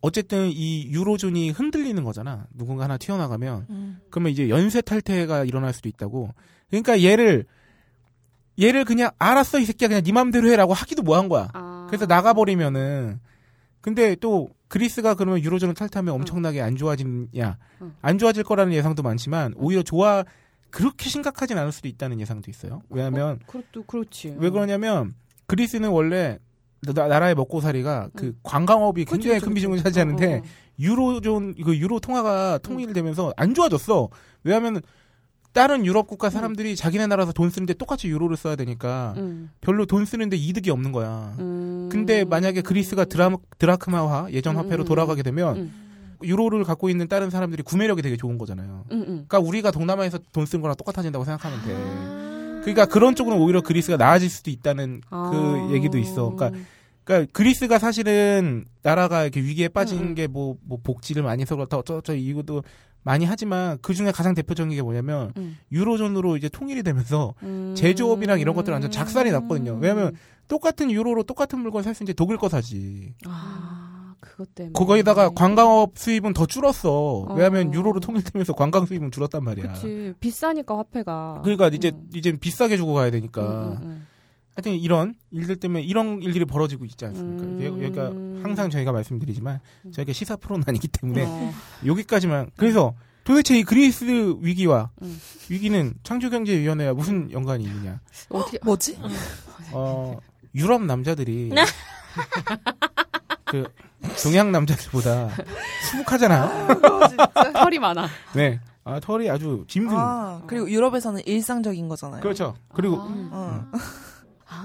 [0.00, 2.46] 어쨌든 이 유로존이 흔들리는 거잖아.
[2.52, 4.00] 누군가 하나 튀어나가면 음.
[4.10, 6.30] 그러면 이제 연쇄 탈퇴가 일어날 수도 있다고.
[6.68, 7.44] 그러니까 얘를
[8.60, 11.48] 얘를 그냥 알았어 이 새끼야 그냥 네 맘대로 해라고 하기도 뭐한 거야.
[11.52, 11.73] 아.
[11.86, 13.20] 그래서 나가버리면은
[13.80, 17.94] 근데 또 그리스가 그러면 유로존을 탈퇴하면 엄청나게 안 좋아지냐 응.
[18.00, 20.24] 안 좋아질 거라는 예상도 많지만 오히려 좋아
[20.70, 22.82] 그렇게 심각하진 않을 수도 있다는 예상도 있어요.
[22.88, 24.34] 왜냐하면 그것도 그렇지.
[24.38, 25.14] 왜 그러냐면
[25.46, 26.38] 그리스는 원래
[26.80, 28.34] 나, 나라의 먹고살이가 그 응.
[28.42, 29.78] 관광업이 굉장히 그치, 큰 비중을.
[29.78, 30.42] 차지하는데 어, 어.
[30.78, 34.08] 유로존 이거 유로 통화가 통일되면서 안 좋아졌어.
[34.42, 34.80] 왜냐하면
[35.54, 39.50] 다른 유럽 국가 사람들이 자기네 나라에서 돈 쓰는데 똑같이 유로를 써야 되니까 음.
[39.60, 41.34] 별로 돈 쓰는데 이득이 없는 거야.
[41.38, 41.88] 음.
[41.90, 45.72] 근데 만약에 그리스가 드라, 드라크마화 예전 화폐로 음, 돌아가게 되면 음.
[46.24, 48.84] 유로를 갖고 있는 다른 사람들이 구매력이 되게 좋은 거잖아요.
[48.90, 49.04] 음, 음.
[49.28, 51.74] 그러니까 우리가 동남아에서 돈 쓴 거랑 똑같아진다고 생각하면 돼.
[51.74, 52.60] 아.
[52.62, 55.30] 그러니까 그런 쪽으로는 오히려 그리스가 나아질 수도 있다는 아.
[55.32, 56.34] 그 얘기도 있어.
[56.34, 56.58] 그러니까
[57.04, 60.14] 그러니까 그리스가 사실은 나라가 이렇게 위기에 빠진 음, 음.
[60.14, 62.64] 게뭐 뭐 복지를 많이 해서 그렇다 어쩌저 이것도
[63.04, 65.56] 많이 하지만 그 중에 가장 대표적인 게 뭐냐면 음.
[65.70, 67.74] 유로존으로 이제 통일이 되면서 음.
[67.76, 69.78] 제조업이랑 이런 것들 완전 작살이 났거든요.
[69.80, 70.16] 왜냐면
[70.48, 73.14] 똑같은 유로로 똑같은 물건 살 수 있는데 독일 거 사지.
[73.26, 77.26] 아 그것 때문에 거기다가 관광업 수입은 더 줄었어.
[77.36, 77.72] 왜냐면 어.
[77.74, 79.72] 유로로 통일되면서 관광 수입은 줄었단 말이야.
[79.74, 82.08] 그치 비싸니까 화폐가 그러니까 이제 음.
[82.14, 83.78] 이제 비싸게 주고 가야 되니까.
[83.82, 84.06] 음, 음,
[84.56, 87.44] 하여튼 이런 일들 때문에 이런 일들이 벌어지고 있지 않습니까?
[87.44, 87.60] 음.
[87.62, 88.06] 여- 여기가
[88.42, 89.58] 항상 저희가 말씀드리지만
[89.92, 91.52] 저희가 시사 프로는 아니기 때문에 어.
[91.84, 92.50] 여기까지만.
[92.56, 94.04] 그래서 도대체 이 그리스
[94.40, 95.18] 위기와 음.
[95.48, 98.00] 위기는 창조경제위원회와 무슨 연관이 있느냐?
[98.28, 98.98] 어떻게 뭐지?
[99.72, 100.18] 어,
[100.54, 101.64] 유럽 남자들이 네.
[103.46, 103.64] 그
[104.22, 105.30] 동양 남자들보다
[105.90, 106.68] 수북하잖아요.
[107.54, 108.60] 털이 많아 네.
[108.84, 109.96] 아, 털이 아주 짐승.
[109.98, 112.20] 아, 그리고 유럽에서는 일상적인 거잖아요.
[112.20, 112.54] 그렇죠.
[112.74, 113.64] 그리고 어.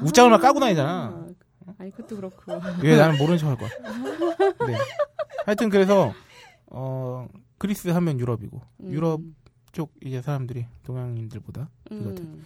[0.04, 1.28] 웃장을 막 까고 다니잖아.
[1.78, 3.70] 아니 그것도 그렇고 왜 나는 모르는 척 할 거야.
[4.68, 4.78] 네.
[5.46, 6.14] 하여튼 그래서
[6.68, 8.92] 어 그리스 하면 유럽이고 음.
[8.92, 9.22] 유럽
[9.72, 12.46] 쪽 이제 사람들이 동양인들보다 음.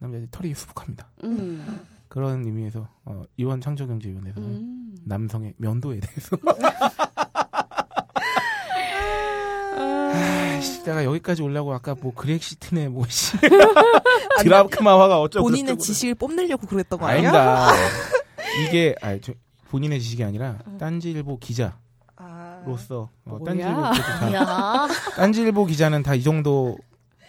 [0.00, 1.08] 남자들이 털이 수북합니다.
[1.24, 1.80] 음.
[2.08, 4.96] 그런 의미에서 어, 이원 창조경제위원회에서는 음.
[5.04, 6.36] 남성의 면도에 대해서
[10.84, 13.36] 내가 여기까지 오려고 아까 뭐 그렉시트네 뭐 씨.
[14.42, 15.78] 드라크마화가 어쩌고 본인의.
[15.78, 17.30] 지식을 뽐내려고 그랬던 거 아니야?
[17.30, 17.70] 아닙니다.
[18.68, 19.32] 이게 아니, 저,
[19.70, 21.76] 본인의 지식이 아니라 딴지일보 기자
[22.66, 23.30] 로서 아.
[23.30, 23.44] 어, 뭐야?
[23.44, 24.88] 딴지일보 기자.
[25.16, 26.76] 딴지일보 기자는 다 이 정도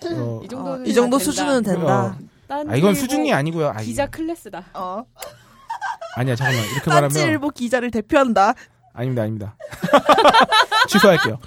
[0.06, 1.32] 어, 이 정도는 어, 이 정도 된다.
[1.32, 2.06] 수준은 된다.
[2.06, 2.16] 어,
[2.48, 3.70] 딴아 이건 수준이 아니고요.
[3.70, 4.64] 아, 기자 클래스다.
[4.74, 5.04] 어.
[6.18, 8.54] 아니야 잠깐만 이렇게 말하면 딴지일보 기자를 대표한다.
[8.94, 9.58] 아닙니다 아닙니다.
[10.88, 11.40] 취소할게요.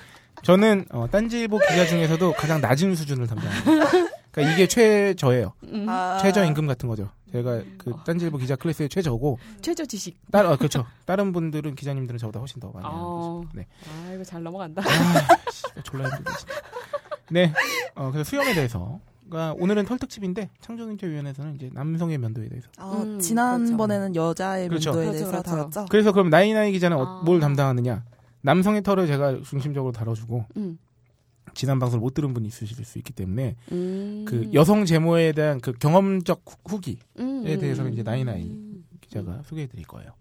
[0.48, 3.90] 저는 어, 딴지일보 기자 중에서도 가장 낮은 수준을 담당합니다.
[4.32, 5.52] 그러니까 이게 최저예요.
[5.64, 5.84] 음.
[5.86, 6.16] 아.
[6.22, 7.10] 최저 임금 같은 거죠.
[7.30, 10.18] 제가 그 딴지일보 기자 클래스의 최저고 최저 지식.
[10.32, 10.86] 딸 어, 그렇죠.
[11.04, 13.42] 다른 분들은 기자님들은 저보다 훨씬 더 많이 하는 어.
[13.42, 13.50] 거죠.
[13.52, 13.66] 네.
[13.84, 14.80] 아 이거 잘 넘어간다.
[14.80, 16.54] 아, 씨, 졸라 힘들다 진짜.
[17.30, 17.52] 네.
[17.94, 19.00] 어, 그래서 수염에 대해서.
[19.28, 22.68] 그러니까 오늘은 털특집인데 창조경제위원회에서는 이제 남성의 면도에 대해서.
[22.78, 24.92] 어, 음, 지난번에는 여자의 그렇죠.
[24.92, 25.50] 면도에 그렇죠, 대해서 그렇죠.
[25.50, 25.86] 다뤘죠.
[25.90, 27.22] 그래서 그럼 나이나이 기자는 어, 아.
[27.22, 28.02] 뭘 담당하느냐?
[28.48, 30.78] 남성의 털을 제가 중심적으로 다뤄주고 음.
[31.52, 34.24] 지난 방송을 못 들은 분이 있으실 수 있기 때문에 음.
[34.26, 37.92] 그 여성 제모에 대한 그 경험적 후- 후기에 음, 대해서는 음.
[37.92, 38.50] 이제 나이나이
[39.02, 40.12] 기자가 소개해드릴 거예요.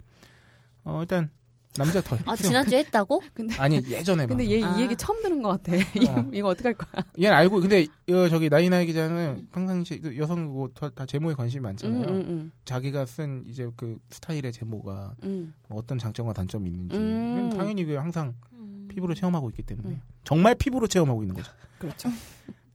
[0.83, 1.29] 어 일단
[1.77, 2.19] 남자 털.
[2.25, 3.21] 아 지난주 에 했다고?
[3.59, 4.51] 아니 예전에 근데 방송.
[4.51, 4.79] 얘이 아.
[4.79, 5.75] 얘기 처음 듣는 것 같아.
[5.95, 7.03] 이거, 이거 어떡할 거야?
[7.21, 11.61] 얘는 알고 근데 어, 저기 나이나이 기자는 평상시 그 여성 그거 다, 다 제모에 관심이
[11.61, 12.03] 많잖아요.
[12.03, 15.53] 음, 음, 자기가 쓴 이제 그 스타일의 제모가 음.
[15.67, 17.49] 뭐 어떤 장점과 단점이 있는지 음.
[17.55, 18.33] 당연히 그 항상
[18.89, 20.01] 피부로 체험하고 있기 때문에 음.
[20.23, 21.51] 정말 피부로 체험하고 있는 거죠.
[21.77, 22.09] 그렇죠.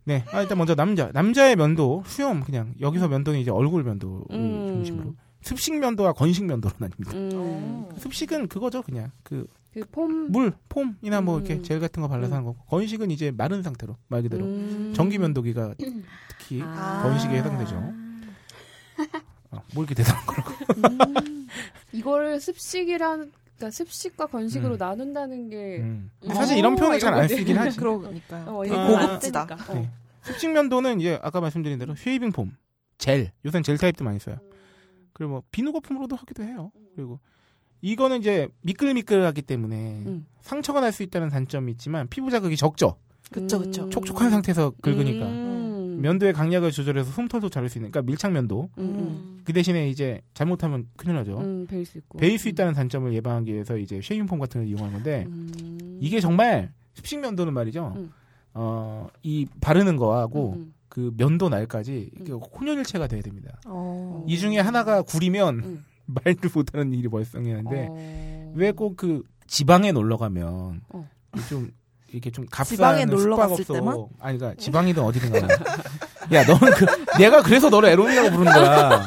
[0.04, 4.66] 네, 아, 일단 먼저 남자 남자의 면도 수염 그냥 여기서 면도는 이제 얼굴 면도를 음.
[4.74, 7.14] 중심으로 습식 면도와 건식 면도로 나뉩니다.
[7.14, 7.88] 음.
[7.98, 10.30] 습식은 그거죠, 그냥 그 그 폼.
[10.30, 11.62] 물, 폼이나 뭐 이렇게 음.
[11.62, 14.92] 젤 같은 거 발라서 하는 거고 건식은 이제 마른 상태로 말 그대로 음.
[14.94, 15.74] 전기 면도기가
[16.28, 17.02] 특히 아.
[17.02, 17.74] 건식에 해당되죠.
[19.50, 20.50] 어, 뭐 이렇게 대단한 거라고.
[20.76, 21.48] 음.
[21.92, 24.78] 이거를 습식이란 그러니까 습식과 건식으로 음.
[24.78, 26.10] 나눈다는 게 음.
[26.26, 27.78] 어, 사실 이런 표현을 잘 안 쓰긴 하지.
[27.78, 28.44] 그러니까요.
[28.48, 29.06] 어, 아.
[29.06, 29.46] 고급지다.
[29.46, 29.72] 그러니까.
[29.72, 29.74] 어.
[29.76, 29.90] 네.
[30.22, 32.54] 습식 면도는 이제 아까 말씀드린 대로 쉐이빙 폼,
[32.98, 33.32] 젤.
[33.44, 34.36] 요새는 젤 타입도 많이 써요.
[35.22, 36.72] 그리고 뭐 비누 거품으로도 하기도 해요.
[36.96, 37.20] 그리고
[37.80, 40.26] 이거는 이제 미끌미끌하기 때문에 음.
[40.40, 42.96] 상처가 날 수 있다는 단점이 있지만 피부 자극이 적죠.
[43.30, 43.58] 그쵸.
[43.58, 43.90] 음.
[43.90, 45.26] 촉촉한 상태에서 긁으니까.
[45.26, 45.98] 음.
[46.02, 48.68] 면도의 강약을 조절해서 솜털도 자를 수 있는 그러니까 밀착 면도.
[48.78, 49.40] 음.
[49.44, 51.38] 그 대신에 이제 잘못하면 큰일 나죠.
[51.38, 52.18] 음, 베일 수 있고.
[52.18, 55.98] 베일 수 있다는 단점을 예방하기 위해서 이제 쉐이빙 폼 같은 걸 이용하는 건데 음.
[56.00, 57.92] 이게 정말 습식 면도는 말이죠.
[57.96, 58.12] 음.
[58.54, 63.58] 어, 이 바르는 거하고 음, 그 면도 날까지 이게 혼연일체가 돼야 됩니다.
[63.64, 64.22] 어.
[64.28, 65.84] 이 중에 하나가 구리면 음.
[66.04, 68.52] 말도 못하는 일이 발생하는데 어.
[68.54, 71.08] 왜 꼭 그 지방에 놀러 가면 어.
[71.48, 71.70] 좀
[72.08, 74.10] 이렇게 좀 갔을 숙박업소?
[74.20, 75.48] 아니 그러니까 지방이든 어디든 간에
[76.34, 76.84] 야 너는 그
[77.18, 79.06] 내가 그래서 너를 에로미라고 부르는 거야.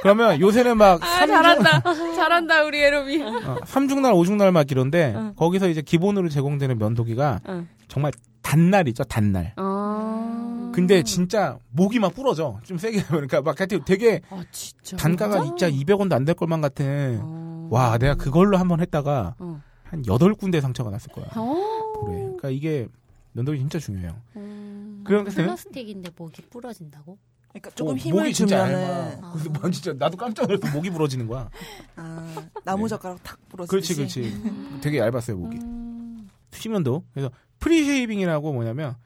[0.00, 1.82] 그러면 요새는 막 아, 삼중- 잘한다.
[2.14, 3.20] 잘한다, 우리 에로미.
[3.22, 5.32] 어, 삼중날, 오중날 막 이런데 응.
[5.34, 7.68] 거기서 이제 기본으로 제공되는 면도기가 응.
[7.88, 9.54] 정말 단날 이죠, 단날.
[9.56, 10.13] 아.
[10.74, 12.58] 근데 진짜 목이 막 부러져.
[12.64, 14.96] 좀 세게 그러니까 막 하여튼 되게 아, 진짜.
[14.96, 17.68] 단가가 진짜 200원도 안 될 것만 같은 어.
[17.70, 19.62] 와, 내가 그걸로 한번 했다가 어.
[19.84, 21.26] 한 8군데 상처가 났을 거야.
[21.36, 21.92] 어.
[22.00, 22.16] 볼에.
[22.18, 22.88] 그러니까 이게
[23.32, 24.16] 면도기 진짜 중요해요.
[24.36, 25.02] 음.
[25.06, 27.18] 그런 플라스틱인데 목이 부러진다고?
[27.48, 29.32] 그러니까 조금 어, 힘을 목이 진짜 주면은 얇아.
[29.32, 31.48] 그래서 난 진짜 나도 깜짝 놀라서 목이 부러지는 거야.
[31.96, 34.20] 아, 나무 젓가락 탁 그렇지, 부러지듯이.
[34.22, 34.80] 그렇지.
[34.80, 35.56] 되게 얇았어요, 목이.
[35.58, 36.28] 음.
[36.52, 37.04] 수면도.
[37.12, 38.96] 그래서 pre-shaving이라고 뭐냐면 아,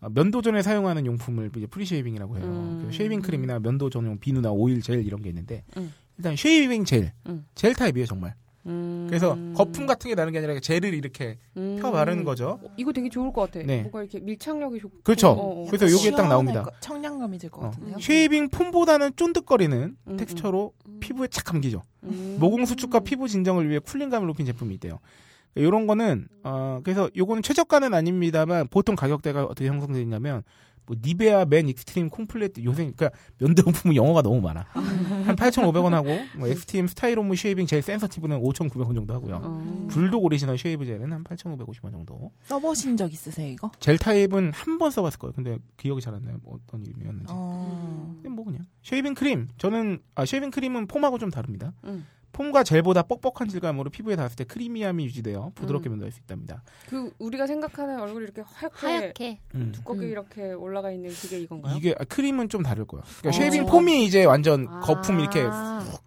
[0.00, 2.44] 면도 전에 사용하는 용품을 이제 pre-shaving이라고 해요.
[2.46, 2.88] 음.
[2.92, 5.92] shaving 크림이나 면도 전용 비누나 오일, 젤 이런 게 있는데 음.
[6.16, 7.44] 일단 shaving 젤, 음.
[7.54, 8.34] 젤 타입이에요 정말.
[8.66, 9.06] 음.
[9.08, 11.78] 그래서 거품 같은 게 나는 게 아니라 젤을 이렇게 음.
[11.80, 12.60] 펴 바르는 거죠.
[12.62, 13.64] 어, 이거 되게 좋을 것 같아.
[13.66, 13.80] 네.
[13.80, 14.98] 뭔가 이렇게 밀착력이 좋고.
[15.02, 15.28] 그렇죠.
[15.28, 15.66] 어, 어.
[15.70, 16.64] 그래서 요게 딱 나옵니다.
[16.64, 17.70] 거- 청량감이 들 것 어.
[17.70, 17.96] 같은데요.
[17.98, 21.82] shaving foam보다는 쫀득거리는 음, 텍스처로 피부에 착 감기죠.
[22.04, 22.36] 음.
[22.38, 24.98] 모공 수축과 피부 진정을 위해 cooling감을 높인 제품이 있대요.
[25.54, 30.42] 이런 거는 어 그래서 요거는 최저가는 아닙니다만 보통 가격대가 어떻게 형성되냐면
[30.86, 34.64] 뭐 Nivea Men Extreme Comfort 요새 그러니까 면도용품은 영어가 너무 많아.
[34.72, 39.40] 한 8,500원 하고 뭐 Extreme 스타이로무 쉐이빙 젤 센서티브는 5,900원 정도 하고요.
[39.42, 39.86] 어.
[39.90, 42.30] Bulldog Original Shave Gel은 한 8,550원 정도.
[42.44, 43.70] 써보신 적 있으세요, 이거?
[43.80, 45.32] 젤 타입은 한 번 써봤을 거예요.
[45.34, 46.38] 근데 기억이 잘 안 나요.
[46.42, 47.26] 뭐 어떤 이름이었는지.
[47.36, 48.12] 어.
[48.22, 49.48] 근데 뭐 그냥 shaving 크림.
[49.58, 51.74] 저는 아 shaving 크림은 foam하고 좀 다릅니다.
[51.84, 52.06] 음.
[52.32, 55.92] foam과 젤보다 뻑뻑한 질감으로 피부에 닿았을 때 creamy함이 유지되어 부드럽게 음.
[55.92, 56.62] 면도할 수 있답니다.
[56.88, 59.40] 그 우리가 생각하는 얼굴이 이렇게 하얗게, 하얗게.
[59.54, 59.72] 음.
[59.72, 60.10] 두껍게 음.
[60.10, 61.76] 이렇게 올라가 있는 그게 이건가요?
[61.76, 63.02] 이게 아, 크림은 좀 다를 거야.
[63.20, 63.32] 그러니까 어.
[63.32, 64.80] shaving foam이 이제 완전 아.
[64.80, 65.50] 거품 이렇게 훅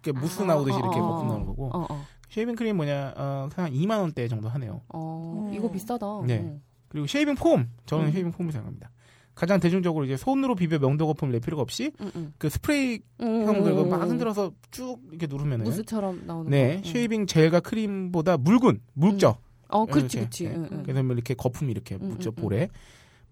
[0.04, 1.28] 이렇게 무스 나오듯이 어, 이렇게 어, 거품 어.
[1.28, 2.06] 나오는 거고 어, 어.
[2.30, 4.80] shaving 크림 뭐냐 어, 한 2만 원대 정도 하네요.
[4.88, 5.54] 어, 음.
[5.54, 6.06] 이거 비싸다.
[6.24, 6.42] 네.
[6.44, 6.60] 어.
[6.88, 8.12] 그리고 shaving foam 저는 음.
[8.12, 8.90] shaving foam을 사용합니다.
[9.34, 12.34] 가장 대중적으로 이제 손으로 비벼 면도 거품을 낼 필요가 없이 음, 음.
[12.38, 14.10] 그 스프레이 음, 형 들고 음, 막 음.
[14.10, 16.78] 흔들어서 쭉 이렇게 누르면은 무스처럼 나오는 네 거.
[16.78, 16.84] 음.
[16.84, 19.36] 쉐이빙 젤과 크림보다 묽은 묽죠.
[19.68, 20.18] 어, 그렇지, 이렇게.
[20.20, 20.44] 그렇지.
[20.48, 20.54] 네.
[20.56, 20.82] 응, 응.
[20.82, 22.42] 그래서 뭐 이렇게 거품이 이렇게 음, 묻죠 음, 음.
[22.42, 22.68] 볼에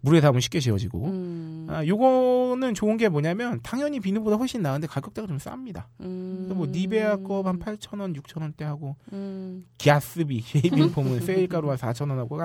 [0.03, 1.66] 물에 닿으면 쉽게 지워지고 음.
[1.68, 5.84] 아, 요거는 좋은 게 뭐냐면 당연히 비누보다 훨씬 나은데 가격대가 좀 쌉니다.
[6.01, 6.51] 음.
[6.55, 9.66] 뭐 Nivea 거 한 8,000원, 6,000원대 하고 음.
[9.76, 12.38] Gatsby shaving foam은 세일가로 한 4,000원 하고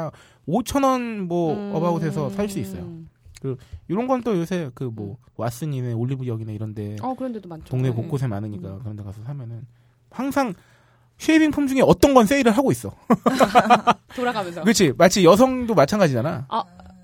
[0.48, 1.72] 5,000원 뭐 음.
[1.74, 3.06] 어바웃에서 살 수 있어요.
[3.88, 7.66] 이런 건 또 요새 그 뭐 왓슨이네 올리브영이네 이런데 어, 그런 데도 많죠.
[7.70, 7.96] 동네 네.
[7.96, 9.66] 곳곳에 많으니까 그런 데 가서 사면은
[10.10, 10.54] 항상
[11.18, 12.92] shaving foam 중에 어떤 건 세일을 하고 있어.
[14.16, 14.62] 돌아가면서.
[14.64, 14.94] 그렇지.
[14.98, 16.48] 마치 여성도 마찬가지잖아.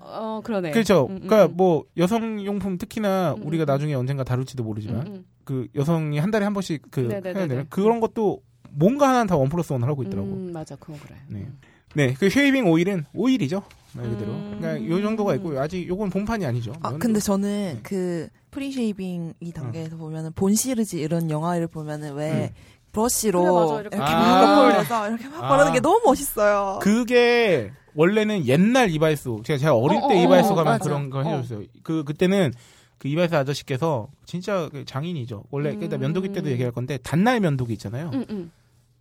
[0.00, 0.72] 어, 그러네.
[0.72, 1.06] 그렇죠.
[1.08, 1.56] 음, 음, 그러니까 음.
[1.56, 3.66] 뭐 여성 용품 특히나 음, 우리가 음.
[3.66, 5.24] 나중에 언젠가 다룰지도 모르지만 음, 음.
[5.44, 7.38] 그 여성이 한 달에 한 번씩 그 네네네네.
[7.38, 10.28] 해야 되는 그런 것도 뭔가 하나는 다 one plus one을 하고 있더라고.
[10.28, 11.16] 음, 맞아, 그건 그래.
[11.28, 11.48] 네.
[11.94, 13.62] 네, 그 shaving 오일은 오일이죠.
[13.94, 14.32] 말 그대로.
[14.32, 14.56] 음.
[14.58, 16.72] 그러니까 요 정도가 있고 아직 요건 본판이 아니죠.
[16.80, 16.98] 아, 면도.
[16.98, 17.80] 근데 저는 네.
[17.82, 22.52] 그 pre-shaving 이 단계에서 보면은 본 시리즈 이런 영화를 보면은 왜
[22.92, 23.80] 브러쉬로 그래, 맞아.
[23.80, 24.18] 이렇게 이렇게 아.
[24.18, 25.48] 막 거품내서 이렇게 막 아.
[25.48, 26.78] 바르는 게 너무 멋있어요.
[26.82, 30.84] 그게 원래는 옛날 이발소 제가 제가 어릴 어, 때 어, 이발소 어, 가면 맞아.
[30.84, 31.28] 그런 걸 어.
[31.28, 31.66] 해줬어요.
[31.82, 32.52] 그 그때는
[32.98, 35.44] 그 이발소 아저씨께서 진짜 그 장인이죠.
[35.50, 36.00] 원래 그러니까 음.
[36.00, 38.10] 면도기 때도 얘기할 건데 단날 면도기 있잖아요.
[38.12, 38.52] 음, 음.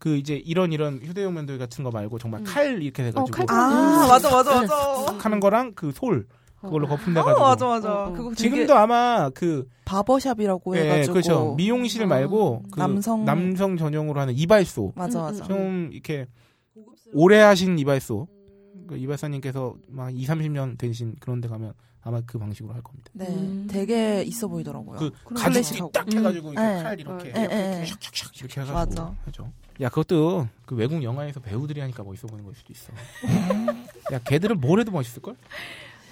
[0.01, 2.43] 그 이제 이런 이런 휴대용 면도기 같은 거 말고 정말 음.
[2.43, 5.05] 칼 이렇게 돼가지고 어, 칼 아, 맞아, 맞아, 맞아.
[5.05, 6.25] 탁 하는 거랑 그 솔
[6.59, 7.93] 그걸로 거품 어, 내가지고 맞아, 맞아.
[7.93, 8.11] 어, 어.
[8.13, 11.13] 그거 지금도 아마 그 바버샵이라고 예, 해가지고.
[11.13, 15.43] 그렇죠 미용실 말고 그 남성- 남성 전용으로 하는 이발소 맞아, 음, 맞아.
[15.43, 15.47] 음.
[15.47, 16.25] 좀 이렇게
[17.13, 18.27] 오래 하신 이발소
[18.87, 21.73] 그 이발사님께서 막 2, 30년 되신 그런 데 가면
[22.03, 23.09] 아마 그 방식으로 할 겁니다.
[23.13, 23.67] 네, 음.
[23.69, 24.97] 되게 있어 보이더라고요.
[24.97, 25.79] 그 가죽이.
[25.93, 26.83] 딱 해가지고 이렇게 네.
[26.83, 27.85] 칼 이렇게 네, 이렇게, 네, 네.
[27.85, 28.73] 샥샥샥 이렇게 해가지고
[29.03, 29.15] 맞아.
[29.25, 29.51] 하죠.
[29.81, 32.91] 야 그것도 그 외국 영화에서 배우들이 하니까 멋있어 보이는 걸 수도 있어.
[34.13, 35.35] 야 걔들은 뭘 해도 멋있을 걸?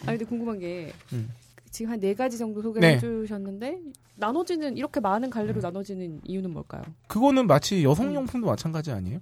[0.04, 1.30] 아 근데 궁금한 게 음.
[1.72, 2.96] 지금 한 네 가지 정도 소개를 네.
[2.96, 3.80] 해주셨는데
[4.16, 6.82] 나눠지는 이렇게 많은 갈래로 나눠지는 이유는 뭘까요?
[7.08, 9.20] 그거는 마치 여성 용품도 마찬가지 아니에요?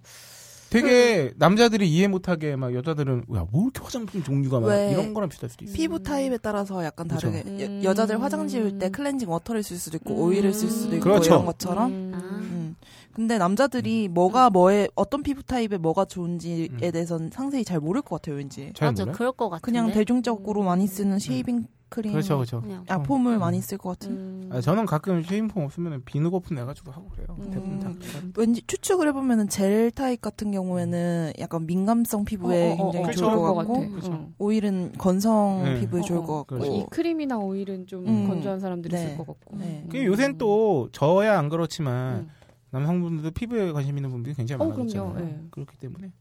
[0.70, 5.30] 되게 남자들이 이해 못하게 막 여자들은 야 뭐 이렇게 화장품 종류가 막 왜 이런 거랑
[5.30, 5.74] 비슷할 수도 있어.
[5.74, 7.32] 피부 타입에 따라서 약간 그쵸.
[7.32, 7.82] 다르게 음.
[7.84, 10.20] 여, 여자들 화장 지울 때 cleansing water를 쓸 수도 있고 음.
[10.20, 11.32] 오일을 쓸 수도 있고 그렇죠.
[11.34, 12.12] 이런 것처럼 음.
[12.14, 12.18] 아.
[12.42, 12.76] 음.
[13.14, 16.78] 근데 남자들이 뭐가 뭐에 어떤 피부 타입에 뭐가 좋은지에 음.
[16.92, 19.06] 대해서는 상세히 잘 모를 것 같아요 왠지 잘 맞아?
[19.06, 19.66] 그럴 것 같은데.
[19.66, 22.62] 그냥 대중적으로 많이 쓰는 shaving 크림 그렇죠, 그렇죠.
[22.62, 22.84] 그냥.
[22.88, 24.50] 아 foam을 많이 쓸 것 같은 음.
[24.52, 27.28] 아, 저는 가끔 shaving foam 없으면 비누 거품 내가지고 하고 그래요.
[27.40, 27.50] 음.
[27.52, 27.92] 대부분 다.
[28.36, 33.02] 왠지 추측을 해보면은 젤 타입 같은 경우에는 약간 민감성 피부에 어, 어, 어, 굉장히 어,
[33.04, 33.20] 그렇죠.
[33.20, 33.90] 좋을 것 좋을 것 같고 같아.
[33.90, 34.12] 그렇죠.
[34.14, 34.34] 어.
[34.38, 35.80] 오일은 건성 네.
[35.80, 36.24] 피부에 어, 좋을 어.
[36.24, 36.72] 것 같고 그렇죠.
[36.74, 38.28] 이 크림이나 오일은 좀 음.
[38.28, 39.08] 건조한 사람들이 네.
[39.10, 39.58] 쓸 것 같고.
[39.58, 39.86] 네.
[39.90, 42.30] 그 요새는 또 저야 안 그렇지만 음.
[42.72, 45.26] 남성분들도 피부에 관심 있는 분들이 굉장히 어, 많아졌잖아요.
[45.26, 45.40] 예.
[45.52, 46.12] 그렇기 때문에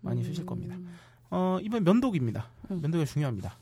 [0.00, 0.24] 많이 음.
[0.24, 0.76] 쓰실 겁니다.
[1.30, 2.46] 어, 이번 면도기입니다.
[2.70, 2.80] 음.
[2.80, 3.56] 면도기가 중요합니다.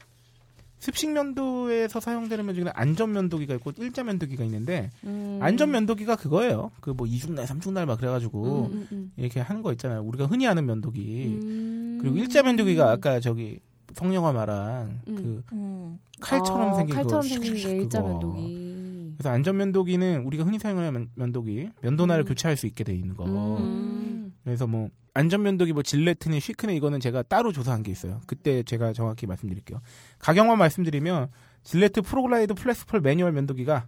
[0.83, 5.39] 습식 면도에서 사용되는 면도기는 안전 면도기가 있고 일자 면도기가 있는데 음.
[5.41, 6.72] 안전 면도기가 그거예요.
[6.80, 10.03] 그 뭐 이중날, 삼중날 막 그래가지고 음, 음, 이렇게 하는 거 있잖아요.
[10.03, 11.39] 우리가 흔히 아는 면도기.
[11.41, 11.99] 음.
[12.03, 13.61] 그리고 일자 면도기가 아까 저기
[13.95, 15.14] 성령아 말한 음.
[15.14, 15.99] 그 음.
[16.20, 18.01] 칼처럼 아, 생긴 칼처럼 생긴 게 일자.
[18.03, 19.14] 면도기.
[19.18, 22.26] 그래서 안전 면도기는 우리가 흔히 사용하는 면- 면도기 면도날을 음.
[22.26, 23.24] 교체할 수 있게 돼 있는 거.
[23.59, 24.35] 음.
[24.43, 28.21] 그래서 뭐 안전 면도기 뭐 질레트니 쉬크니 이거는 제가 따로 조사한 게 있어요.
[28.27, 29.81] 그때 제가 정확히 말씀드릴게요.
[30.19, 31.29] 가격만 말씀드리면
[31.64, 33.87] Gillette ProGlide FlexBall manual 면도기가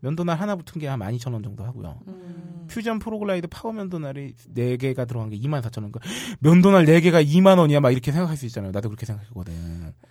[0.00, 2.00] 면도날 하나 붙은 게 한 12,000원 정도 하고요.
[2.08, 2.66] 음.
[2.68, 5.92] Fusion ProGlide Power 면도날이 4개가 들어간 게 24,000원.
[6.40, 8.72] 면도날 4개가 2만 원이야 막 이렇게 생각할 수 있잖아요.
[8.72, 9.52] 나도 그렇게 생각했거든.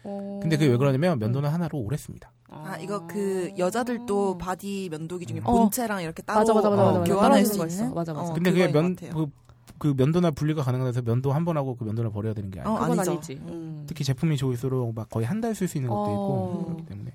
[0.03, 0.39] 어.
[0.41, 2.31] 근데 그게 왜 그러냐면 면도날 하나로 오래 씁니다.
[2.49, 5.51] 아 이거 그 여자들도 body 면도기 중에 어.
[5.51, 7.13] 본체랑 이렇게 따로 맞아 맞아 맞아 어, 맞아.
[7.13, 7.89] 교환할 수 있어.
[7.89, 8.29] 맞아 맞아.
[8.29, 8.95] 어, 근데 그게 그거인 면.
[8.95, 9.27] 그,
[9.81, 12.75] 그 면도날 분리가 가능해서 면도 한 번 하고 그 면도날 버려야 되는 게 아니에요.
[12.75, 13.11] 어, 그건 아니죠.
[13.13, 13.33] 아니지.
[13.47, 13.83] 음.
[13.87, 16.65] 특히 제품이 좋을수록 막 거의 한 달 쓸 수 있는 것도 있고 어.
[16.67, 17.13] 그렇기 때문에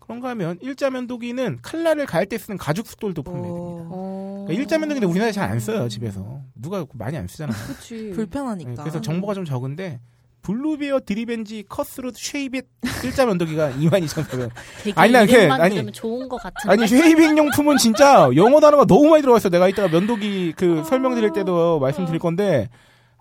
[0.00, 3.54] 그런가 하면 일자 면도기는 칼날을 갈 때 쓰는 가죽 숫돌도 판매됩니다.
[3.56, 4.44] 어, 어.
[4.46, 7.56] 그러니까 일자 면도기는 우리나라에 잘 안 써요 집에서 누가 많이 안 쓰잖아요.
[7.68, 8.10] 그치.
[8.10, 8.70] 불편하니까.
[8.70, 10.00] 네, 그래서 정보가 좀 적은데
[10.44, 12.66] Bluebeards Revenge Cut Throat Shavette
[13.02, 14.50] 일자 면도기가 22,400원.
[14.82, 16.72] 되게 아니, 나 이렇게- 아니- 좋은 것 같은데.
[16.72, 19.48] 아니 shaving 용품은 진짜 영어 단어가 너무 많이 들어가 있어.
[19.48, 22.68] 내가 이따가 면도기 그 설명드릴 때도 말씀드릴 건데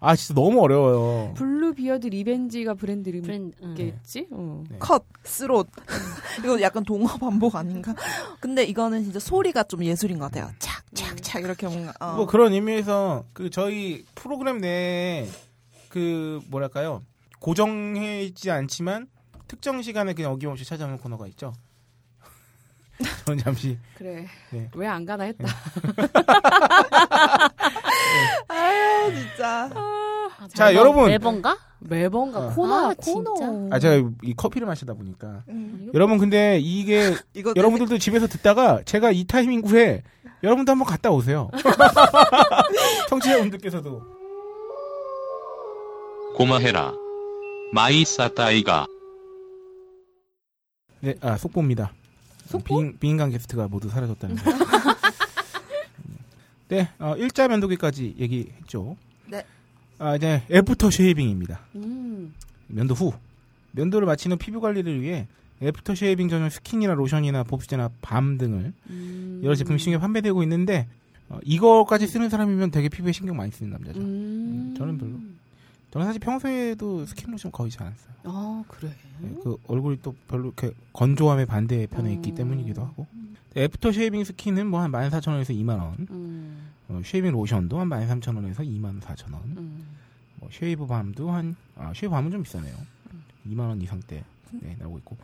[0.01, 1.33] 아 진짜 너무 어려워요.
[1.37, 3.73] Bluebeards Revenge가 브랜드 브랜드, 응.
[3.77, 4.27] 이름이겠지?
[4.31, 4.63] 어.
[4.69, 4.75] 네.
[4.79, 5.69] Cut, Throat.
[6.43, 7.95] 이거 약간 동어 반복 아닌가?
[8.41, 10.51] 근데 이거는 진짜 소리가 좀 예술인 것 같아요.
[10.59, 11.93] 착, 착, 착 이렇게 뭔가.
[12.01, 12.15] 어.
[12.17, 15.25] 뭐 그런 의미에서 그 저희 프로그램 내에
[15.87, 17.01] 그 뭐랄까요
[17.43, 19.07] 고정해 있지 않지만
[19.49, 21.53] 특정 시간에 그냥 어김없이 찾아오는 코너가 있죠.
[23.25, 24.25] 저는 잠시 그래.
[24.49, 24.69] 네.
[24.73, 25.45] 왜안 가나 했다.
[28.47, 29.69] 아유, 진짜.
[29.75, 31.05] 아, 자, 매번- 여러분.
[31.09, 31.57] 매번가?
[31.79, 32.49] 매번가 어.
[32.51, 33.67] 코너 아, 코너.
[33.71, 35.91] 아 제가 이 커피를 마시다 보니까 음.
[35.93, 37.13] 여러분 근데 이게
[37.57, 40.01] 여러분들도 집에서 듣다가 제가 이 타이밍 후에
[40.43, 41.51] 여러분도 한번 갔다 오세요.
[43.09, 44.01] 청취자분들께서도
[46.37, 47.02] 고마해라.
[47.73, 48.85] 마이 했다 아이가
[51.01, 51.91] 네, 아 속보입니다.
[52.65, 54.51] 비인, 비인간 게스트가 모두 사라졌다는 거.
[56.69, 58.95] 네, 어, 일자 면도기까지 얘기했죠.
[59.25, 59.43] 네.
[59.97, 61.61] 아 이제 after shaving입니다.
[61.75, 62.35] 음.
[62.67, 63.11] 면도 후
[63.71, 65.27] 면도를 마치는 피부 관리를 위해
[65.63, 69.41] after shaving 전용 스킨이나 로션이나 보습제나 balm 등을 음.
[69.43, 70.87] 여러 제품이 신경 판매되고 있는데
[71.27, 73.99] 어, 이거까지 쓰는 사람이면 되게 피부에 신경 많이 쓰는 남자죠.
[73.99, 74.75] 음.
[74.77, 75.17] 저는 별로.
[75.93, 78.13] 저는 사실 평소에도 스킨 로션 거의 잘 안 써요.
[78.23, 78.89] 아 그래.
[79.19, 82.35] 네, 그 얼굴이 또 별로 이렇게 건조함의 반대 편에 있기 음.
[82.35, 83.05] 때문이기도 하고.
[83.55, 86.07] after shaving 스킨은 뭐 한 14,000원에서 2만 원.
[86.09, 86.69] 음.
[86.89, 89.35] 어, shaving 로션도 한 13,000원에서 24,000원.
[89.57, 89.85] 음.
[90.37, 92.75] 뭐 shave balm도 한 아, shave balm은 좀 비싸네요.
[93.47, 95.17] 2만 원 이상대 네, 나오고 있고.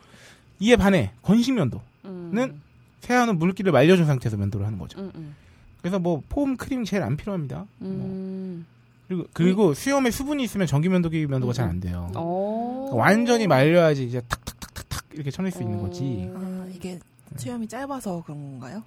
[0.60, 2.62] 이에 반해 건식 면도는 음.
[3.00, 5.00] 세안은 물기를 말려준 상태에서 면도를 하는 거죠.
[5.00, 5.10] 음.
[5.16, 5.34] 음.
[5.80, 7.66] 그래서 뭐 폼 크림 젤 안 필요합니다.
[7.78, 8.62] 뭐.
[9.10, 9.24] 음.
[9.24, 12.10] 그리고 그리고 수염에 수분이 있으면 전기 면도기 면도가 잘 안 돼요.
[12.14, 12.86] 어.
[12.90, 16.30] 그러니까 완전히 말려야지 이제 탁탁탁탁탁 이렇게 쳐낼 수 있는 거지.
[16.34, 16.98] 아, 이게
[17.36, 18.82] 수염이 짧아서 그런 건가요?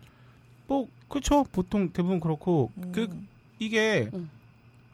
[0.67, 1.45] 뭐 그렇죠.
[1.51, 3.27] 보통 대부분 그렇고 그 음.
[3.59, 4.29] 이게 음.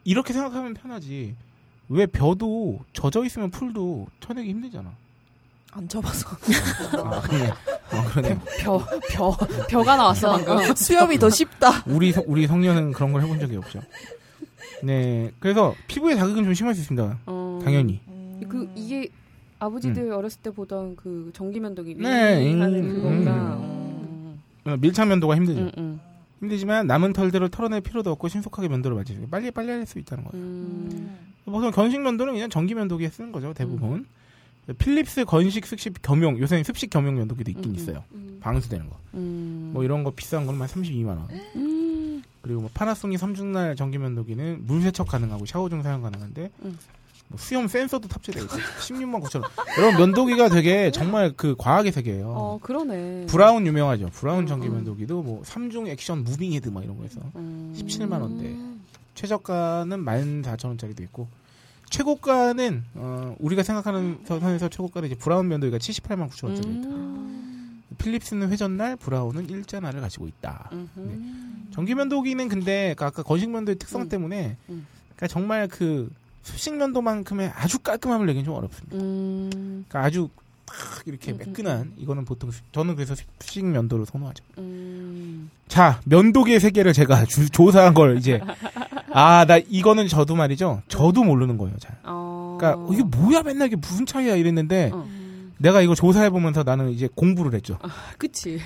[0.04, 1.34] 이렇게 생각하면 편하지.
[1.88, 4.92] 왜 벼도 젖어 있으면 풀도 쳐내기 힘들잖아.
[5.72, 6.28] 안 쳐봐서.
[7.04, 7.50] 아, 그러네.
[7.90, 8.38] 아, 그러네.
[8.60, 8.78] 벼,
[9.10, 9.36] 벼,
[9.68, 10.74] 벼가 나왔어, 방금.
[10.76, 11.82] 수염이 더 쉽다.
[11.86, 13.80] 우리 성- 우리 성년은 그런 걸 해본 적이 없죠.
[14.82, 17.20] 네, 그래서 피부에 자극은 좀 심할 수 있습니다.
[17.26, 17.60] 어.
[17.64, 18.00] 당연히.
[18.08, 18.40] 음.
[18.48, 19.08] 그 이게
[19.58, 22.02] 아버지들 어렸을 때 보던 그 전기면도기 음.
[22.02, 23.56] 네, 하는 음, 그건가.
[23.56, 24.40] 음.
[24.64, 25.60] 어, 밀착 면도가 힘들죠.
[25.62, 26.00] 음, 음.
[26.40, 30.42] 힘들지만 남은 털들을 털어낼 필요도 없고 신속하게 면도를 마치고 빨리 빨리 할 수 있다는 거예요.
[30.44, 31.16] 음.
[31.44, 34.06] 보통 건식 면도는 그냥 전기 면도기에 쓰는 거죠 대부분.
[34.78, 38.04] 필립스 건식 습식 겸용 요새는 습식 겸용 면도기도 있긴 음, 있어요.
[38.12, 38.38] 음.
[38.40, 38.96] 방수되는 거.
[39.14, 39.70] 음.
[39.74, 41.28] 뭐 이런 거 비싼 한 32만 원.
[42.40, 42.42] 음.
[42.42, 46.78] 그리고 뭐 파나소닉 삼중날 전기 면도기는 물 세척 가능하고 샤워 중 사용 가능한데 음.
[47.28, 49.50] 뭐 수염 센서도 탑재되어 있고 16만 9천 원.
[49.78, 52.28] 여러분 면도기가 되게 정말 그 과학의 세계예요.
[52.28, 53.26] 어 그러네.
[53.28, 54.08] 브라운 유명하죠.
[54.12, 54.74] 브라운 음, 전기 음.
[54.74, 57.72] 면도기도 뭐 3중 액션 moving 헤드 막 이런 거 해서 음.
[57.76, 58.56] 17만 원대.
[59.14, 61.28] 최저가는 14,000원짜리도 있고
[61.90, 66.88] 최고가는 어, 우리가 생각하는 선에서 최고가는 이제 브라운 면도기가 78만 9천 원짜리 있다.
[66.88, 67.49] 음.
[67.98, 70.70] 필립스는 회전날, 브라운은 일자날을 가지고 있다.
[70.72, 71.70] 음흠.
[71.72, 74.08] 전기 면도기는 근데 그 아까 건식 면도의 특성 음.
[74.08, 74.86] 때문에 음.
[75.16, 76.10] 그러니까 정말 그
[76.42, 78.96] 습식 면도만큼의 아주 깔끔함을 내기는 좀 어렵습니다.
[78.96, 79.84] 음.
[79.88, 80.28] 그러니까 아주
[80.66, 84.44] 탁 이렇게 음, 음, 매끈한 이거는 보통 습- 저는 그래서 습식 면도를 선호하죠.
[84.58, 85.50] 음.
[85.68, 88.40] 자, 면도기의 세계를 제가 주- 조사한 걸 이제
[89.12, 90.82] 아, 나 이거는 저도 말이죠.
[90.88, 91.96] 저도 모르는 거예요, 잘.
[92.04, 92.56] 어.
[92.58, 95.06] 그러니까 어, 이게 뭐야 맨날 이게 무슨 차이야 이랬는데 어.
[95.60, 97.78] 내가 이거 조사해 보면서 나는 이제 공부를 했죠.
[98.18, 98.58] 그치.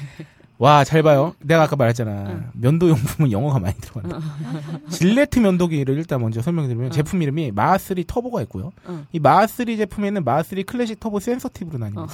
[0.58, 1.34] 와, 잘 봐요.
[1.40, 2.50] 내가 아까 말했잖아.
[2.52, 4.20] 면도 용품은 영어가 많이 들어간다.
[4.88, 8.72] 질레트 면도기를 일단 먼저 설명드리면 제품 이름이 Mach3 터보가 있고요.
[8.88, 9.06] 응.
[9.12, 12.08] 이 Mach3 제품에는 Mach3 클래식 터보 센서티브로 나뉩니다.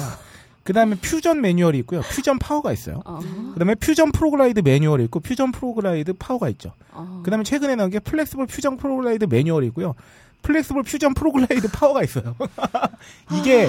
[0.63, 2.01] 그 다음에 퓨전 매뉴얼이 있고요.
[2.01, 3.03] 퓨전 파워가 있어요.
[3.05, 3.21] 어.
[3.55, 6.73] 그다음에 퓨전 프로글라이드 매뉴얼이 있고 퓨전 프로글라이드 파워가 있죠.
[6.93, 7.21] 어.
[7.25, 9.95] 그다음에 최근에 나온 게 플렉스볼 퓨전 프로글라이드 매뉴얼이 있고요.
[10.43, 12.35] 플렉스볼 퓨전 프로글라이드 파워가 있어요.
[13.39, 13.69] 이게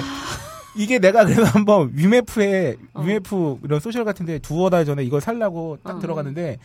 [0.76, 5.96] 이게 내가 그래서 한번 위메프에 위메프 이런 소셜 같은데 두어 달 전에 이걸 살라고 딱
[5.96, 5.98] 어.
[5.98, 6.58] 들어갔는데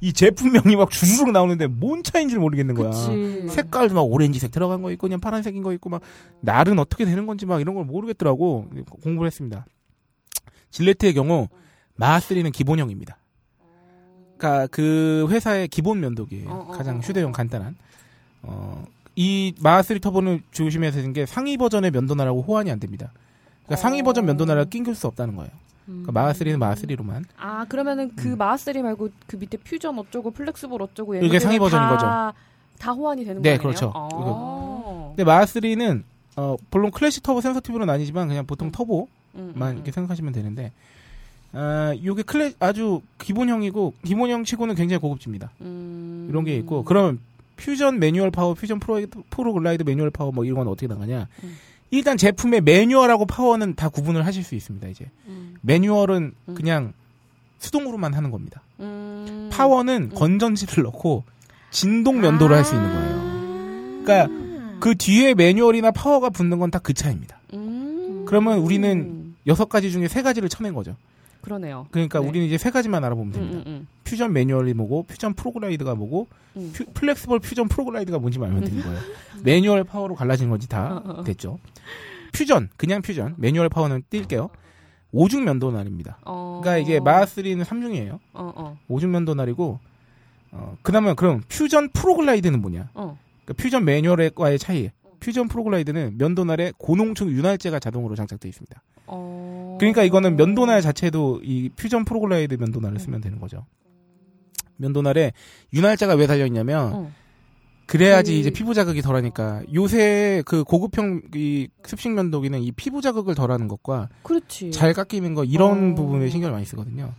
[0.00, 2.90] 이 제품명이 막 주르륵 나오는데 뭔 차인지를 모르겠는 거야.
[2.90, 3.48] 그치.
[3.48, 6.02] 색깔도 막 오렌지색 들어간 거 있고 그냥 파란색인 거 있고 막
[6.40, 8.68] 날은 어떻게 되는 건지 막 이런 걸 모르겠더라고
[9.02, 9.64] 공부를 했습니다.
[10.70, 11.48] 질레트의 경우
[11.96, 13.16] Mach3는 기본형입니다.
[14.36, 16.50] 그러니까 그 회사의 기본 면도기예요.
[16.50, 17.32] 어, 어, 가장 어, 휴대용 어.
[17.32, 17.76] 간단한.
[18.42, 18.84] 어,
[19.16, 23.12] 이 Mach3 터보는 조심해야 되는 게 상위 버전의 면도날하고 호환이 안 됩니다.
[23.66, 25.50] 그러니까 상위 버전 면도날을 끼울 수 없다는 거예요.
[25.86, 27.24] 그러니까 Mach3는 Mach3로만.
[27.36, 32.32] 아 그러면은 그 Mach3 말고 그 밑에 퓨전 어쩌고 플렉스볼 어쩌고 이게 상위 버전인 다,
[32.78, 33.62] 다 호환이 되는 네, 거네요.
[33.62, 33.92] 그렇죠.
[33.94, 35.08] 아.
[35.08, 36.04] 근데 Mach3는
[36.36, 40.72] 어, 물론 클래식 터보 센서티브는 아니지만 그냥 보통 터보만 음, 음, 이렇게 생각하시면 되는데
[41.52, 45.52] 아, 요게 클래 아주 기본형이고 기본형 치고는 굉장히 고급집니다.
[45.60, 46.26] 음.
[46.30, 47.20] 이런 게 있고 그러면
[47.56, 49.00] 퓨전 매뉴얼 파워, 퓨전 프로
[49.30, 51.28] 프로 글라이드 매뉴얼 파워 뭐 이런 건 어떻게 나가냐?
[51.44, 51.56] 음.
[51.94, 54.88] 일단 제품의 매뉴얼하고 파워는 다 구분을 하실 수 있습니다.
[54.88, 55.54] 이제 음.
[55.62, 56.54] 매뉴얼은 음.
[56.54, 56.92] 그냥
[57.58, 58.62] 수동으로만 하는 겁니다.
[58.80, 59.48] 음.
[59.52, 61.24] 파워는 건전지를 넣고
[61.70, 64.02] 진동 면도를 할수 있는 거예요.
[64.04, 67.38] 그러니까 그 뒤에 매뉴얼이나 파워가 붙는 건 다 그 차입니다.
[67.54, 68.24] 음.
[68.26, 70.96] 그러면 우리는 여섯 가지 중에 세 가지를 쳐낸 거죠.
[71.44, 71.86] 그러네요.
[71.90, 72.28] 그러니까 네.
[72.28, 73.58] 우리는 이제 세 가지만 알아보면 됩니다.
[73.58, 76.72] 음, 음, 퓨전 매뉴얼이 뭐고, 퓨전 프로글라이드가 뭐고, 음.
[76.74, 78.98] 퓨- 플렉스볼 퓨전 프로글라이드가 뭔지만 알면 되는 거예요.
[79.42, 81.24] 매뉴얼 파워로 갈라진 건지 다 어, 어, 어.
[81.24, 81.58] 됐죠.
[82.32, 84.50] 퓨전, 그냥 퓨전, 매뉴얼 파워는 뗄게요.
[85.12, 86.18] 오중 면도날입니다.
[86.24, 86.60] 어.
[86.62, 88.18] 그러니까 이게 Mach3는 3중이에요.
[88.32, 89.78] 어, 어, 오중 면도날이고,
[90.52, 92.90] 어, 그 다음에 그럼 퓨전 프로글라이드는 뭐냐?
[92.94, 93.18] 어.
[93.44, 94.90] 그러니까 퓨전 매뉴얼과의 차이.
[95.20, 98.82] 퓨전 프로글라이드는 면도날에 고농축 윤활제가 자동으로 장착되어 있습니다.
[99.06, 99.76] 어.
[99.78, 103.66] 그러니까 이거는 면도날 자체도 이 퓨전 프로글라이드 면도날을 쓰면 되는 거죠.
[104.76, 105.32] 면도날에
[105.72, 107.12] 윤활제가 왜 달려 있냐면 어.
[107.86, 113.34] 그래야지 그- 이제 피부 자극이 덜하니까 요새 그 고급형 이 습식 면도기는 이 피부 자극을
[113.34, 114.70] 덜하는 것과 그렇지.
[114.70, 115.94] 잘 깎이는 거 이런 어.
[115.94, 117.12] 부분에 신경을 많이 쓰거든요.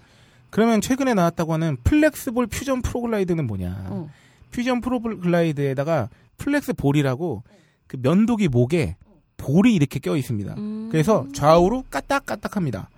[0.50, 3.86] 그러면 최근에 나왔다고 하는 플렉스볼 퓨전 프로글라이드는 뭐냐?
[3.90, 4.10] 어.
[4.52, 7.44] 퓨전 프로글라이드에다가 플렉스 볼이라고
[7.88, 8.96] 그 면도기 목에
[9.38, 10.54] 볼이 이렇게 껴 있습니다.
[10.58, 10.90] 음.
[10.92, 12.90] 그래서 좌우로 까딱까딱합니다.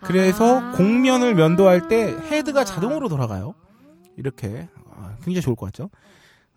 [0.00, 0.72] 그래서 아.
[0.72, 3.54] 곡면을 면도할 때 헤드가 자동으로 돌아가요.
[4.16, 5.90] 이렇게 아, 굉장히 좋을 것 같죠?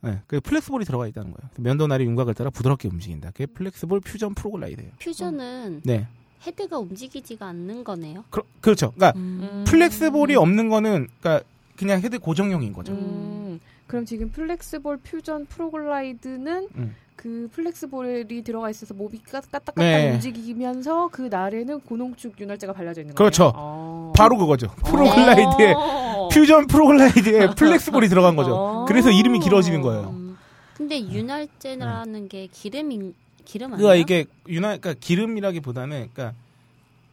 [0.01, 1.49] 네, 그 플렉스볼이 들어가 있다는 거예요.
[1.57, 3.31] 면도날이 윤곽을 따라 부드럽게 움직인다.
[3.31, 4.91] 그게 플렉스볼 퓨전 프로글라이드예요.
[4.99, 6.07] 퓨전은 네,
[6.45, 8.23] 헤드가 움직이지가 않는 거네요.
[8.29, 8.91] 그, 그렇죠.
[8.91, 9.63] 그러니까 음.
[9.67, 11.45] 플렉스볼이 없는 거는 그러니까
[11.75, 12.93] 그냥 헤드 고정형인 거죠.
[12.93, 13.59] 음.
[13.85, 16.95] 그럼 지금 플렉스볼 퓨전 프로글라이드는 음.
[17.21, 20.11] 그 플렉스볼이 들어가 있어서 몸이 까딱까딱 네.
[20.11, 23.51] 움직이면서 그 날에는 고농축 윤활제가 발라져 있는 그렇죠.
[23.51, 23.53] 거예요.
[23.55, 24.13] 어.
[24.17, 24.69] 바로 그거죠.
[24.85, 26.29] 프로글라이드에 어.
[26.31, 28.55] 퓨전 프로글라이드에 플렉스볼이 들어간 거죠.
[28.55, 28.85] 어.
[28.85, 30.09] 그래서 이름이 길어지는 거예요.
[30.09, 30.35] 음.
[30.73, 33.13] 근데 윤활제라는 게 기름인
[33.45, 33.77] 기름 아니야?
[33.77, 36.35] 그러니까 이게 윤활 그러니까 기름이라기보다는 그러니까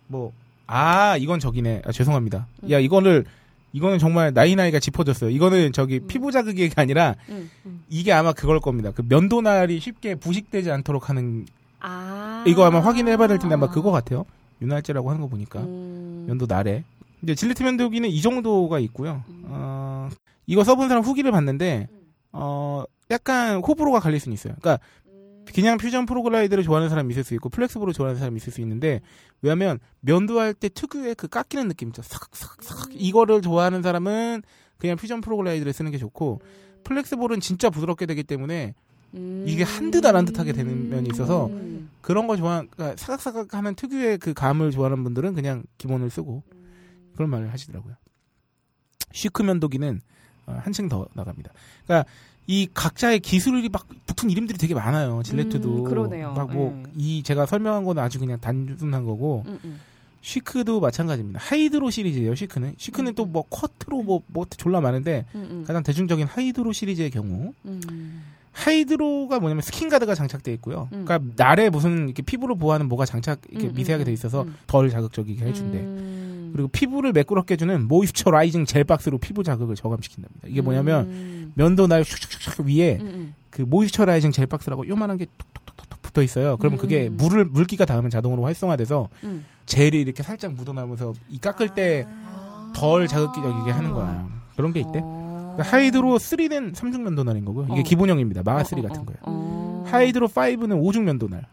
[0.07, 0.33] 뭐
[0.69, 1.83] 아 이건 저기네.
[1.87, 2.47] 아, 죄송합니다.
[2.63, 2.71] 음.
[2.71, 3.25] 야 이거를
[3.73, 5.31] 이거는 정말 나이 나이가 짚어졌어요.
[5.31, 7.83] 이거는 저기 피부 자극이 아니라 음, 음.
[7.89, 8.93] 이게 아마 그걸 겁니다.
[8.95, 11.47] 그 면도날이 쉽게 부식되지 않도록 하는
[11.81, 12.45] 아.
[12.47, 14.25] 이거 아마 확인을 해봐야 될 텐데 아마 그거 같아요.
[14.63, 16.25] 윤활제라고 하는 거 보니까 음.
[16.27, 16.85] 면도 나래.
[17.23, 19.23] 이제 질레트 면도기는 이 정도가 있고요.
[19.45, 20.09] 어,
[20.47, 21.89] 이거 써본 사람 후기를 봤는데
[22.33, 24.55] 어, 약간 호불호가 갈릴 수는 있어요.
[24.61, 24.83] 그러니까
[25.55, 29.01] 그냥 퓨전 프로글라이드를 좋아하는 사람이 있을 수 있고 플렉스볼을 좋아하는 사람이 있을 수 있는데
[29.43, 32.03] 왜냐하면 면도할 때 특유의 그 깎이는 느낌 있죠.
[32.03, 34.43] 삭삭삭 이거를 좋아하는 사람은
[34.79, 36.41] 그냥 퓨전 프로글라이드를 쓰는 게 좋고
[36.85, 38.75] 플렉스볼은 진짜 부드럽게 되기 때문에
[39.15, 39.45] 음.
[39.49, 41.91] 이게 한듯 안 한 듯 하게 되는 면이 있어서 음.
[42.03, 46.43] 그런 거 좋아, 그러니까 사각사각 하는 특유의 그 감을 좋아하는 분들은 그냥 기본을 쓰고
[47.15, 47.95] 그런 말을 하시더라고요.
[49.13, 50.01] 시크 면도기는
[50.47, 51.53] 어, 한층 더 나갑니다.
[51.87, 52.09] 그러니까
[52.51, 55.23] 이 각자의 기술이 막 붙은 이름들이 되게 많아요.
[55.23, 56.33] 질레트도 음, 그러네요.
[56.33, 57.23] 막 뭐이 네.
[57.23, 59.79] 제가 설명한 거는 아주 그냥 단순한 거고 음, 음.
[60.23, 61.39] 시크도 마찬가지입니다.
[61.43, 62.35] 하이드로 시리즈예요.
[62.35, 65.65] 시크는 시크는 또 뭐 쿼트로 뭐뭐 졸라 많은데 음, 음.
[65.67, 68.23] 가장 대중적인 하이드로 시리즈의 경우 음.
[68.53, 70.89] 하이드로가 뭐냐면 스킨 가드가 장착돼 있고요.
[70.93, 71.05] 음.
[71.05, 74.55] 그러니까 날에 무슨 이렇게 피부를 보호하는 뭐가 장착 이렇게 음, 미세하게 음, 돼 있어서 음.
[74.67, 75.79] 덜 자극적이게 해준대.
[76.49, 76.53] 음.
[76.53, 80.49] 그리고 피부를 매끄럽게 해주는 moisturizing 젤 박스로 피부 자극을 저감시킨답니다.
[80.49, 81.53] 이게 뭐냐면 음.
[81.55, 83.35] 면도 날 슉슉슉 위에 음, 음.
[83.51, 85.27] 그 moisturizing 젤 박스라고 요만한 게
[85.65, 86.57] 톡톡톡톡 붙어 있어요.
[86.57, 86.81] 그러면 음.
[86.81, 89.45] 그게 물을 물기가 닿으면 자동으로 활성화돼서 음.
[89.67, 92.07] 젤이 이렇게 살짝 묻어나면서 이 깎을 때
[92.75, 94.29] 덜 자극적이게 하는 거야.
[94.57, 95.01] 그런 게 있대.
[95.03, 95.55] 어.
[95.57, 97.67] 그러니까 하이드로 3는 삼중 면도날인 거고요.
[97.73, 97.83] 이게 어.
[97.83, 98.43] 기본형입니다.
[98.45, 99.19] 마하 3 어, 어, 같은 거예요.
[99.23, 99.85] 어.
[99.87, 101.47] 하이드로 5는 오중 면도날.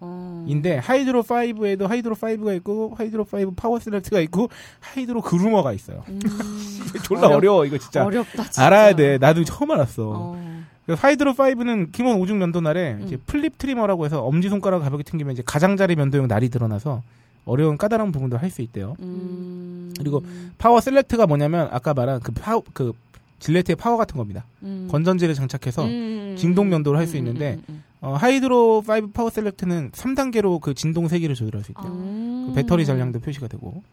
[0.45, 0.47] 어.
[0.49, 6.03] 인데 Hydro 5에도 Hydro 5가 있고 Hydro 5 Power Select가 있고 Hydro Groomer가 있어요.
[6.09, 6.19] 음.
[7.03, 8.05] 졸라 어려- 어려워 이거 진짜.
[8.05, 8.65] 어렵다 진짜.
[8.65, 9.17] 알아야 돼.
[9.17, 10.11] 나도 처음 알았어.
[10.15, 10.55] 어.
[10.85, 13.21] 그래서 Hydro 5는 기본 오중 면도 날에 이제 음.
[13.25, 17.01] flip trimmer라고 해서 엄지 손가락 가볍게 튕기면 이제 가장자리 면도용 날이 드러나서
[17.45, 18.95] 어려운 까다로운 부분도 할 수 있대요.
[18.99, 19.91] 음.
[19.97, 20.23] 그리고
[20.57, 22.91] Power Select가 뭐냐면 아까 말한 그 파워 그
[23.39, 24.45] 질레트의 파워 같은 겁니다.
[24.63, 24.87] 음.
[24.91, 26.35] 건전지를 장착해서 음.
[26.37, 31.07] 진동 면도를 할수 음, 있는데 음, 음, 어, Hydro 5 Power Select는 3단계로 그 진동
[31.07, 31.91] 세기를 조절할 수 있대요.
[31.91, 32.45] 음.
[32.49, 33.83] 그 배터리 잔량도 표시가 되고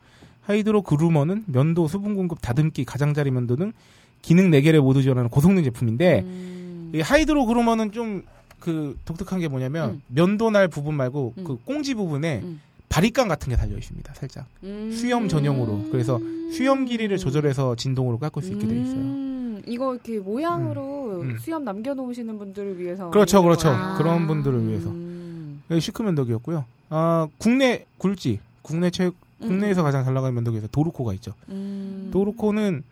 [0.43, 3.73] Hydro Groomer는 면도, 수분 공급, 다듬기, 가장자리 면도 등
[4.21, 6.93] 기능 4개를 모두 지원하는 고성능 제품인데 음.
[6.95, 8.23] 이 Hydro Groomer는 좀
[8.63, 10.03] 그 독특한 게 뭐냐면 음.
[10.07, 11.45] 면도 날 부분 말고 음.
[11.45, 12.61] 그 꽁지 부분에 음.
[12.89, 14.15] 바리깡 같은 게 달려 있습니다.
[14.15, 14.93] 살짝 음.
[14.93, 16.21] 수염 전용으로 그래서
[16.53, 18.97] 수염 길이를 조절해서 진동으로 깎을 수 있게 돼 있어요.
[18.97, 19.63] 음.
[19.67, 21.31] 이거 이렇게 모양으로 음.
[21.31, 21.39] 음.
[21.39, 23.69] 수염 남겨놓으시는 분들을 위해서 그렇죠, 있는 그렇죠.
[23.69, 23.95] 거야.
[23.97, 24.91] 그런 분들을 위해서.
[24.91, 25.63] 음.
[25.71, 26.65] 여기 시크 면도기였고요.
[26.91, 29.11] 아 국내 굴지 국내 최
[29.41, 31.33] 국내에서 가장 잘 나가는 면도기에서 도르코가 있죠.
[31.49, 32.11] 음.
[32.13, 32.83] 도르코는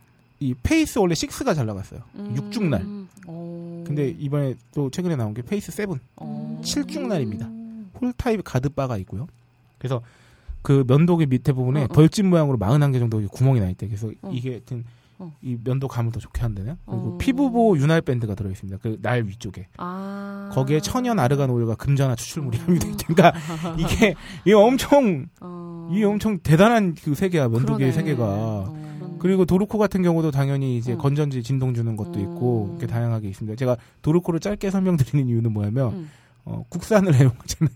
[0.40, 2.00] 이 Pace 원래 6가 잘 나갔어요.
[2.16, 2.34] 음.
[2.34, 3.06] 6중날.
[3.26, 3.84] 어.
[3.86, 5.86] 근데 이번에 또 최근에 나온 게 Pace 7.
[6.16, 6.60] 어.
[6.64, 7.60] 7중날입니다.
[8.00, 9.28] hole 타입 guard bar가 있고요.
[9.78, 10.00] 그래서
[10.62, 11.88] 그 면도기 밑에 부분에 어, 어.
[11.88, 13.86] 벌집 모양으로 41개 정도 구멍이 나 있대.
[13.86, 14.30] 그래서 어.
[14.32, 14.84] 이게 하여튼
[15.20, 15.32] 어.
[15.42, 16.76] 이 면도 감을 더 좋게 한다네요.
[16.86, 17.18] 그리고 어.
[17.18, 18.78] 피부 보호 윤활 밴드가 들어 있습니다.
[18.78, 19.68] 그 날 위쪽에.
[19.76, 20.50] 아.
[20.52, 23.06] 거기에 천연 아르간 오일과 금잔화 추출물이 함유돼 있대.
[23.14, 23.38] 그러니까
[23.78, 24.14] 이게
[24.44, 25.88] 이게 엄청 어.
[25.92, 27.92] 이게 엄청 대단한 그 세계야 면도기의.
[27.92, 28.24] 세계가.
[28.26, 29.16] 어.
[29.20, 30.98] 그리고 도르코 같은 경우도 당연히 이제 어.
[30.98, 32.78] 건전지 진동 주는 것도 있고 음.
[32.78, 33.56] 이렇게 다양하게 있습니다.
[33.56, 36.10] 제가 도르코를 짧게 설명드리는 이유는 뭐냐면 음.
[36.46, 37.68] 어, 국산을 애용하자는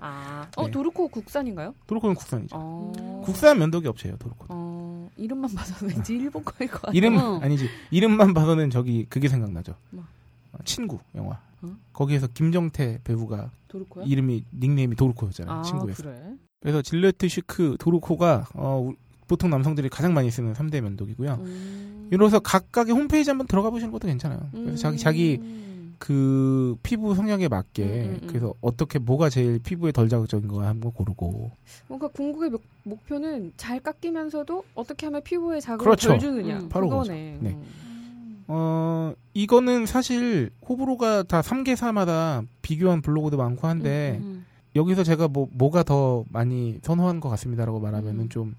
[0.00, 0.46] 아.
[0.56, 0.70] 어 네.
[0.70, 1.74] 도르코 국산인가요?
[1.86, 2.56] 도르코는 국산이죠.
[2.58, 3.20] 어.
[3.24, 4.46] 국산 면도기 업체예요, 도르코.
[4.48, 4.89] 어.
[5.16, 6.92] 이름만 봐서 왠지 일본 거일 것 같아.
[6.92, 7.38] 이름 어.
[7.42, 7.68] 아니지.
[7.90, 9.74] 이름만 봐서는 저기 그게 생각나죠.
[9.90, 10.04] 뭐?
[10.52, 11.38] 어, 친구 영화.
[11.62, 11.76] 어?
[11.92, 14.04] 거기에서 김정태 배우가 도르코요?
[14.06, 15.58] 이름이 닉네임이 도르코였잖아요.
[15.58, 16.02] 아, 친구에서.
[16.02, 16.34] 그래.
[16.60, 18.94] 그래서 질레트 시크 도르코가 어, 우-
[19.28, 21.34] 보통 남성들이 가장 많이 쓰는 3대 면도기고요.
[21.40, 22.08] 음.
[22.12, 24.40] 이로서 각각의 홈페이지 한번 들어가 보시는 것도 괜찮아요.
[24.52, 25.69] 그래서 자기 자기 음.
[26.00, 28.26] 그 피부 성향에 맞게 음, 음, 음.
[28.26, 31.50] 그래서 어떻게 뭐가 제일 피부에 덜 자극적인 거 한번 고르고
[31.88, 36.08] 뭔가 궁극의 목, 목표는 잘 깎이면서도 어떻게 하면 피부에 자극을 그렇죠.
[36.08, 36.60] 덜 주느냐.
[36.60, 36.68] 음.
[36.70, 37.32] 바로 그거네.
[37.38, 37.44] 그거죠.
[37.44, 37.50] 네.
[37.54, 38.44] 음.
[38.48, 44.46] 어 이거는 사실 호불호가 다 3개사마다 비교한 블로그도 많고 한데 음.
[44.76, 48.28] 여기서 제가 뭐 뭐가 더 많이 선호한 것 같습니다라고 말하면은 음.
[48.30, 48.54] 좀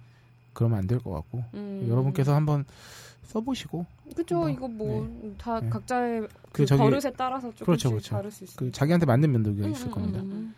[0.54, 1.88] 그러면 안 될 것 같고 음.
[1.90, 2.66] 여러분께서 한번
[3.32, 5.70] 써보시고 그쵸 뭐, 이거 뭐다 네.
[5.70, 8.16] 각자의 그, 그 저기 버릇에 따라서 조금씩 그렇죠, 그렇죠.
[8.16, 8.56] 다를 수 있어요.
[8.58, 10.20] 그 자기한테 맞는 면도기가 음, 있을 음, 겁니다.
[10.22, 10.54] 음.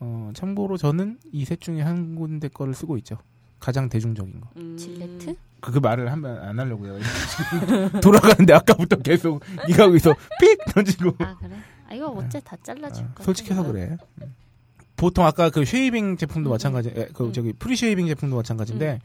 [0.00, 3.16] 어 참고로 저는 이 셋 중에 한 군데 거를 쓰고 있죠.
[3.60, 4.48] 가장 대중적인 거.
[4.56, 4.76] 음.
[4.76, 5.34] 질레트?
[5.60, 6.98] 그, 그 말을 하면 안 하려고요.
[8.02, 11.56] 돌아가는데 아까부터 계속 네가 여기서 삑 던지고 아 그래?
[11.88, 13.24] 아 이거 어째 다 잘라줄 아, 거야.
[13.24, 13.96] 솔직해서 그래.
[14.22, 14.34] 음.
[14.96, 16.52] 보통 아까 그 shaving 제품도 음.
[16.52, 17.32] 마찬가지, 에, 그 음.
[17.32, 19.00] 저기 pre shaving 제품도 마찬가지인데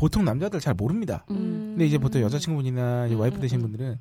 [0.00, 1.26] 보통 남자들 잘 모릅니다.
[1.30, 1.72] 음.
[1.74, 3.62] 근데 이제 보통 여자친구분이나 이제 음, 와이프 음, 되신 음.
[3.64, 3.98] 분들은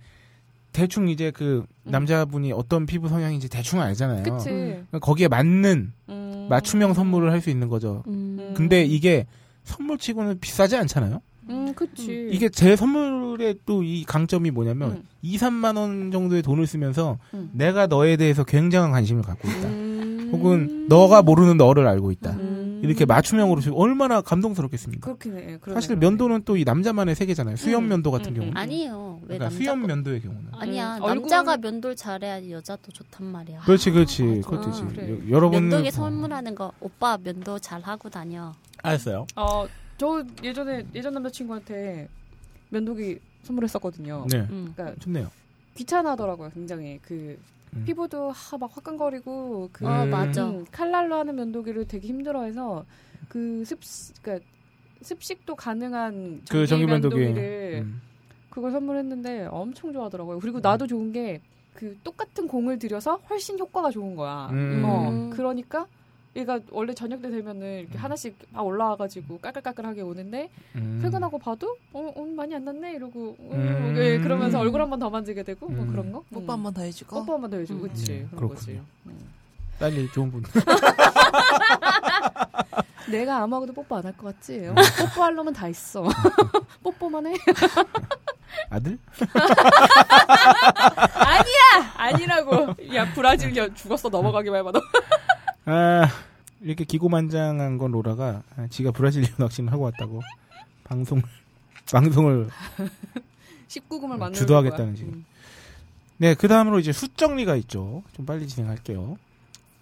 [0.71, 1.91] 대충 이제 그 음.
[1.91, 4.23] 남자분이 어떤 피부 성향인지 대충 알잖아요.
[4.23, 4.49] 그치.
[4.49, 6.47] 그러니까 거기에 맞는 음.
[6.49, 8.03] 맞춤형 선물을 할 수 있는 거죠.
[8.07, 8.53] 음.
[8.55, 9.25] 근데 이게
[9.65, 11.19] 선물치고는 비싸지 않잖아요.
[11.49, 12.29] 음, 그치.
[12.31, 15.03] 이게 제 선물의 또 이 강점이 뭐냐면 음.
[15.21, 17.49] 2, 3만 원 정도의 돈을 쓰면서 음.
[17.51, 19.67] 내가 너에 대해서 굉장한 관심을 갖고 있다.
[19.67, 20.29] 음.
[20.31, 22.31] 혹은 너가 모르는 너를 알고 있다.
[22.79, 22.83] 음.
[22.83, 25.05] 이렇게 맞춤형으로 주면 얼마나 감동스럽겠습니까?
[25.05, 25.57] 그렇긴 해.
[25.59, 25.95] 그러네, 사실.
[25.97, 27.55] 면도는 또 이 남자만의 세계잖아요.
[27.55, 28.53] 수염 음, 면도 같은 음, 경우는.
[28.53, 28.57] 음.
[28.57, 29.19] 아니에요.
[29.21, 30.43] 왜 그러니까 남자 수염 면도의 경우는.
[30.53, 30.97] 아니야.
[30.97, 33.59] 음, 남자가 면도를 잘해야지 여자도 좋단 말이야.
[33.61, 34.23] 그렇지, 그렇지.
[34.23, 34.49] 맞아.
[34.49, 34.83] 그것도지.
[34.95, 35.11] 그래.
[35.11, 38.53] 여- 여러분 면도기 선물하는 거 오빠 면도 잘 하고 다녀.
[38.83, 39.27] 알았어요.
[39.35, 39.65] 어,
[39.97, 42.07] 저 예전에 예전 남자친구한테
[42.69, 44.25] 면도기 선물했었거든요.
[44.29, 44.73] 네, 음.
[44.75, 45.29] 그러니까 좋네요.
[45.75, 46.99] 귀찮아하더라고요, 굉장히.
[47.01, 47.37] 그
[47.75, 47.83] 음.
[47.85, 50.09] 피부도 하, 막 화끈거리고 그 어, 음.
[50.09, 50.45] 맞아.
[50.49, 52.85] 음, 칼날로 하는 면도기를 되게 힘들어해서
[53.27, 53.79] 그 습,
[54.21, 54.45] 그러니까
[55.01, 57.15] 습식도 가능한 그 전기 면도기.
[57.15, 58.01] 면도기를 음.
[58.49, 60.39] 그걸 선물했는데 엄청 좋아하더라고요.
[60.39, 61.41] 그리고 나도 좋은 게
[61.79, 64.49] 그 똑같은 공을 들여서 훨씬 효과가 좋은 거야.
[64.51, 64.81] 음.
[64.85, 65.87] 어, 그러니까
[66.39, 68.03] 얘가 원래 저녁 때 되면은 이렇게 음.
[68.03, 70.99] 하나씩 막 올라와가지고 깔깔깔깔하게 오는데 음.
[71.01, 73.93] 퇴근하고 봐도 어, 어 많이 안 났네 이러고 어, 음.
[73.97, 75.91] 예, 그러면서 얼굴 한 번 더 만지게 되고 뭐 음.
[75.91, 77.15] 그런 거 뽀뽀 한 번 더 해주고.
[77.21, 77.89] 뽀뽀 한 번 더 해주고 음.
[77.89, 78.55] 그치 네, 그런 그렇군요.
[78.55, 79.29] 거지 음.
[79.79, 80.43] 딸이 좋은 분.
[83.09, 86.03] 내가 아무하고도 뽀뽀 안 할 것 같지 어, 뽀뽀할 놈은 다 있어
[86.83, 87.33] 뽀뽀만 해
[88.69, 88.97] 아들?
[91.15, 94.81] 아니야 아니라고 야 브라질 년 죽었어 넘어가기만 해봐 너
[95.65, 96.07] 아,
[96.61, 100.21] 이렇게 기고만장한 건 로라가 아, 지가 브라질 낚시를 하고 왔다고
[100.83, 101.23] 방송을
[101.91, 102.49] 방송을
[103.67, 105.25] 19금을 만들어 주도하겠다는 지금.
[106.17, 108.03] 네, 그 다음으로 이제 숫 정리가 있죠.
[108.13, 109.17] 좀 빨리 진행할게요.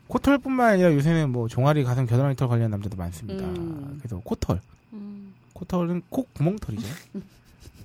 [0.07, 3.43] 코털뿐만 아니라 요새는 뭐 종아리, 가슴, 겨드랑이 털 관련 남자도 많습니다.
[3.43, 3.97] 음.
[3.99, 4.61] 그래서 코털.
[4.93, 5.33] 음.
[5.53, 6.87] 코털은 콕 구멍털이죠.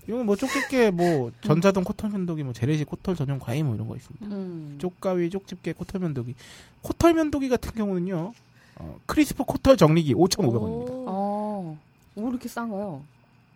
[0.09, 3.97] 이건 뭐 쪽집게 뭐 전자동 코털 면도기 뭐 재래식 코털 전용 과일 뭐 이런 거
[3.97, 4.27] 있습니다.
[4.27, 4.77] 음.
[4.79, 6.35] 쪽가위, 쪽집게, 코털 면도기.
[6.83, 8.35] 코털 면도기 같은 경우는요.
[8.77, 10.89] 어, 크리스퍼 코털 정리기 5,500원입니다.
[11.07, 11.79] 어,
[12.17, 13.03] 왜 이렇게 싼 거요?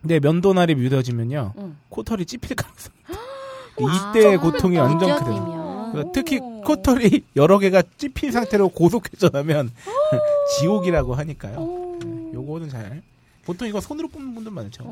[0.02, 1.54] 근데 면도날이 무뎌지면요.
[1.58, 1.76] 응.
[1.88, 2.94] 코털이 찝힐 가능성이
[4.12, 5.88] 이때의 고통이 완전 크대요.
[5.92, 9.72] 그러니까 특히 코털이 여러 개가 찝힌 상태로 고속해져 나면
[10.58, 11.98] 지옥이라고 하니까요.
[12.02, 13.02] 네, 요거는 잘
[13.44, 14.84] 보통 이거 손으로 뽑는 분들 많죠.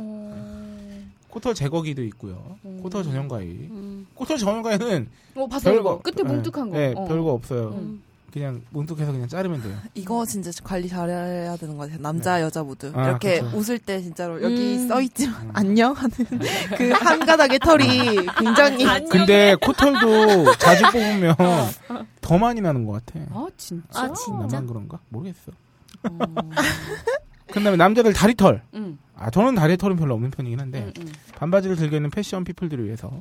[1.28, 2.56] 코털 제거기도 있고요.
[2.64, 2.80] 음.
[2.80, 3.46] 코털 전용 가위.
[3.48, 4.06] 음.
[4.14, 6.76] 코털 전용 가위는 어, 봤어 이거 끝에 뭉툭한 거.
[6.78, 7.04] 네, 어.
[7.06, 7.70] 별거 없어요.
[7.70, 8.02] 음.
[8.34, 9.76] 그냥 뭉툭해서 그냥 자르면 돼요.
[9.94, 12.02] 이거 진짜 관리 잘해야 되는 것 같아요.
[12.02, 12.90] 남자, 여자 모두.
[12.92, 13.56] 아, 이렇게 그쵸.
[13.56, 14.88] 웃을 때 진짜로 여기 음.
[14.88, 16.10] 써 있지만 안녕 하는
[16.76, 21.36] 그 한 가닥의 털이 굉장히 근데 코털도 자주 뽑으면
[22.20, 23.20] 더 많이 나는 것 같아.
[23.30, 24.02] 아 진짜?
[24.02, 24.32] 아, 진짜?
[24.32, 24.98] 나만 그런가?
[25.10, 25.52] 모르겠어.
[26.10, 26.18] 어.
[27.52, 28.62] 그 다음에 남자들 다리털.
[28.74, 28.98] 응.
[29.16, 31.12] 아, 저는 다리 털은 별로 없는 편이긴 한데, 응, 응.
[31.38, 33.12] 반바지를 들고 있는 패션 people들을 위해서,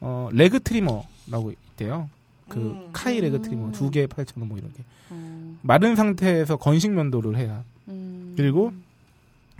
[0.00, 2.08] 어, leg trimmer라고 있대요.
[2.52, 2.88] 그, 음.
[2.92, 3.72] 카이 leg trimmer.
[3.72, 4.82] 두 개에 8,000원 뭐 이렇게.
[5.10, 5.56] 어.
[5.62, 7.64] 마른 상태에서 건식 면도를 해야.
[7.88, 8.34] 음.
[8.36, 8.72] 그리고,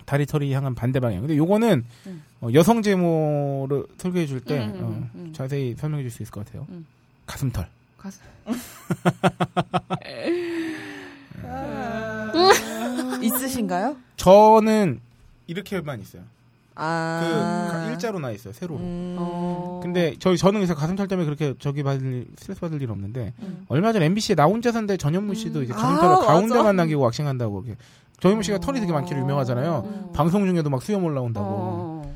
[0.05, 1.21] 다리 털이 향한 반대 방향.
[1.21, 2.23] 근데 요거는, 음.
[2.43, 5.33] 어, 여성 제모를 소개해 줄 때, 음, 음, 어, 음.
[5.35, 6.67] 자세히 설명해 줄 수 있을 것 같아요.
[6.69, 6.85] 음.
[7.27, 7.67] 가슴털.
[7.97, 8.21] 가슴.
[13.23, 13.97] 있으신가요?
[14.17, 15.01] 저는
[15.47, 16.23] 이렇게만 있어요.
[16.75, 17.85] 아.
[17.87, 18.81] 그, 일자로 나 있어요, 세로로.
[18.81, 19.17] 음.
[19.19, 19.81] 어.
[19.83, 23.65] 근데 저희 저는 그래서 가슴털 때문에 그렇게 저기 받을 일, 스트레스 받을 일 없는데 음.
[23.69, 26.27] 얼마 전 MBC에 나 혼자 산다의 전현무 씨도 이제 아, 가슴털을 맞아.
[26.27, 27.79] 가운데만 남기고 왁싱한다고 이렇게
[28.21, 29.83] 전현무 씨가 털이 되게 많기로 유명하잖아요.
[29.85, 30.13] 음.
[30.13, 32.15] 방송 중에도 막 수염 올라온다고 어.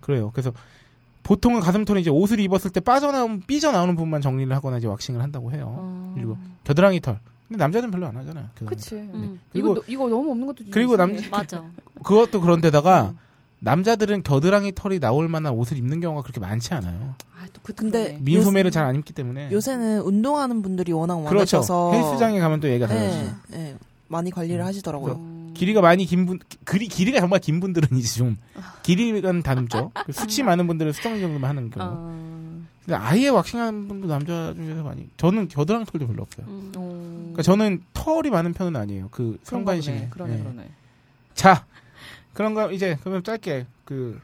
[0.00, 0.30] 그래요.
[0.32, 0.52] 그래서
[1.22, 5.50] 보통은 가슴털이 이제 옷을 입었을 때 빠져나온 삐져 나오는 부분만 정리를 하거나 이제 왁싱을 한다고
[5.50, 5.64] 해요.
[5.76, 6.12] 어.
[6.14, 7.18] 그리고 겨드랑이 털.
[7.48, 8.46] 근데 남자들은 별로 안 하잖아요.
[8.66, 8.90] 그치.
[8.90, 8.98] 털.
[8.98, 9.40] 음.
[9.52, 11.16] 이거 그리고 너- 이거 너무 없는 것도 그리고 남-.
[11.30, 11.64] 맞아.
[12.04, 13.14] 그것도 그런데다가
[13.60, 17.14] 남자들은 겨드랑이 털이 나올 만한 옷을 입는 경우가 그렇게 많지 않아요.
[17.38, 18.20] 아, 또 그, 근데 그러네.
[18.22, 19.50] 민소매를 잘 안 입기 때문에.
[19.50, 21.56] 요새는 운동하는 분들이 워낙 그렇죠.
[21.58, 23.24] 많으셔서 헬스장에 가면 또 얘가 달라지죠.
[23.48, 23.76] 네, 네,
[24.08, 25.14] 많이 관리를 하시더라고요.
[25.18, 25.52] 어.
[25.54, 26.38] 길이가 많이 긴 분,
[26.68, 28.36] 길이, 길이가 정말 긴 분들은 이제 좀,
[28.84, 29.90] 길이는 다듬죠.
[30.04, 31.88] 그 수치 많은 분들은 수정 정도만 하는 경우.
[31.90, 32.36] 어.
[32.84, 36.46] 근데 아예 왁싱하는 분도 남자 중에서 많이, 저는 겨드랑이 털도 별로 없어요.
[36.46, 36.72] 음.
[36.76, 37.18] 어.
[37.22, 39.08] 그러니까 저는 털이 많은 편은 아니에요.
[39.10, 39.38] 그 보네.
[39.42, 40.08] 상반신에.
[40.10, 40.38] 그러네, 예.
[40.42, 40.68] 그러네.
[41.34, 41.64] 자,
[42.36, 44.20] 그런가 이제 그러면 짧게 그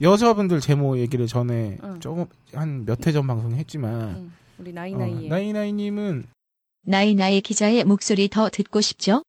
[0.00, 2.00] 여자분들 제모 얘기를 전에 응.
[2.00, 4.32] 조금 한 몇 회 전 방송했지만 응.
[4.58, 6.26] 우리 나이나이 어, 나이나이님은
[6.86, 9.22] 나이나이 기자의 목소리 더 듣고 싶죠?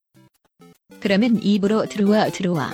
[1.02, 2.72] 그러면 입으로 들어와 들어와.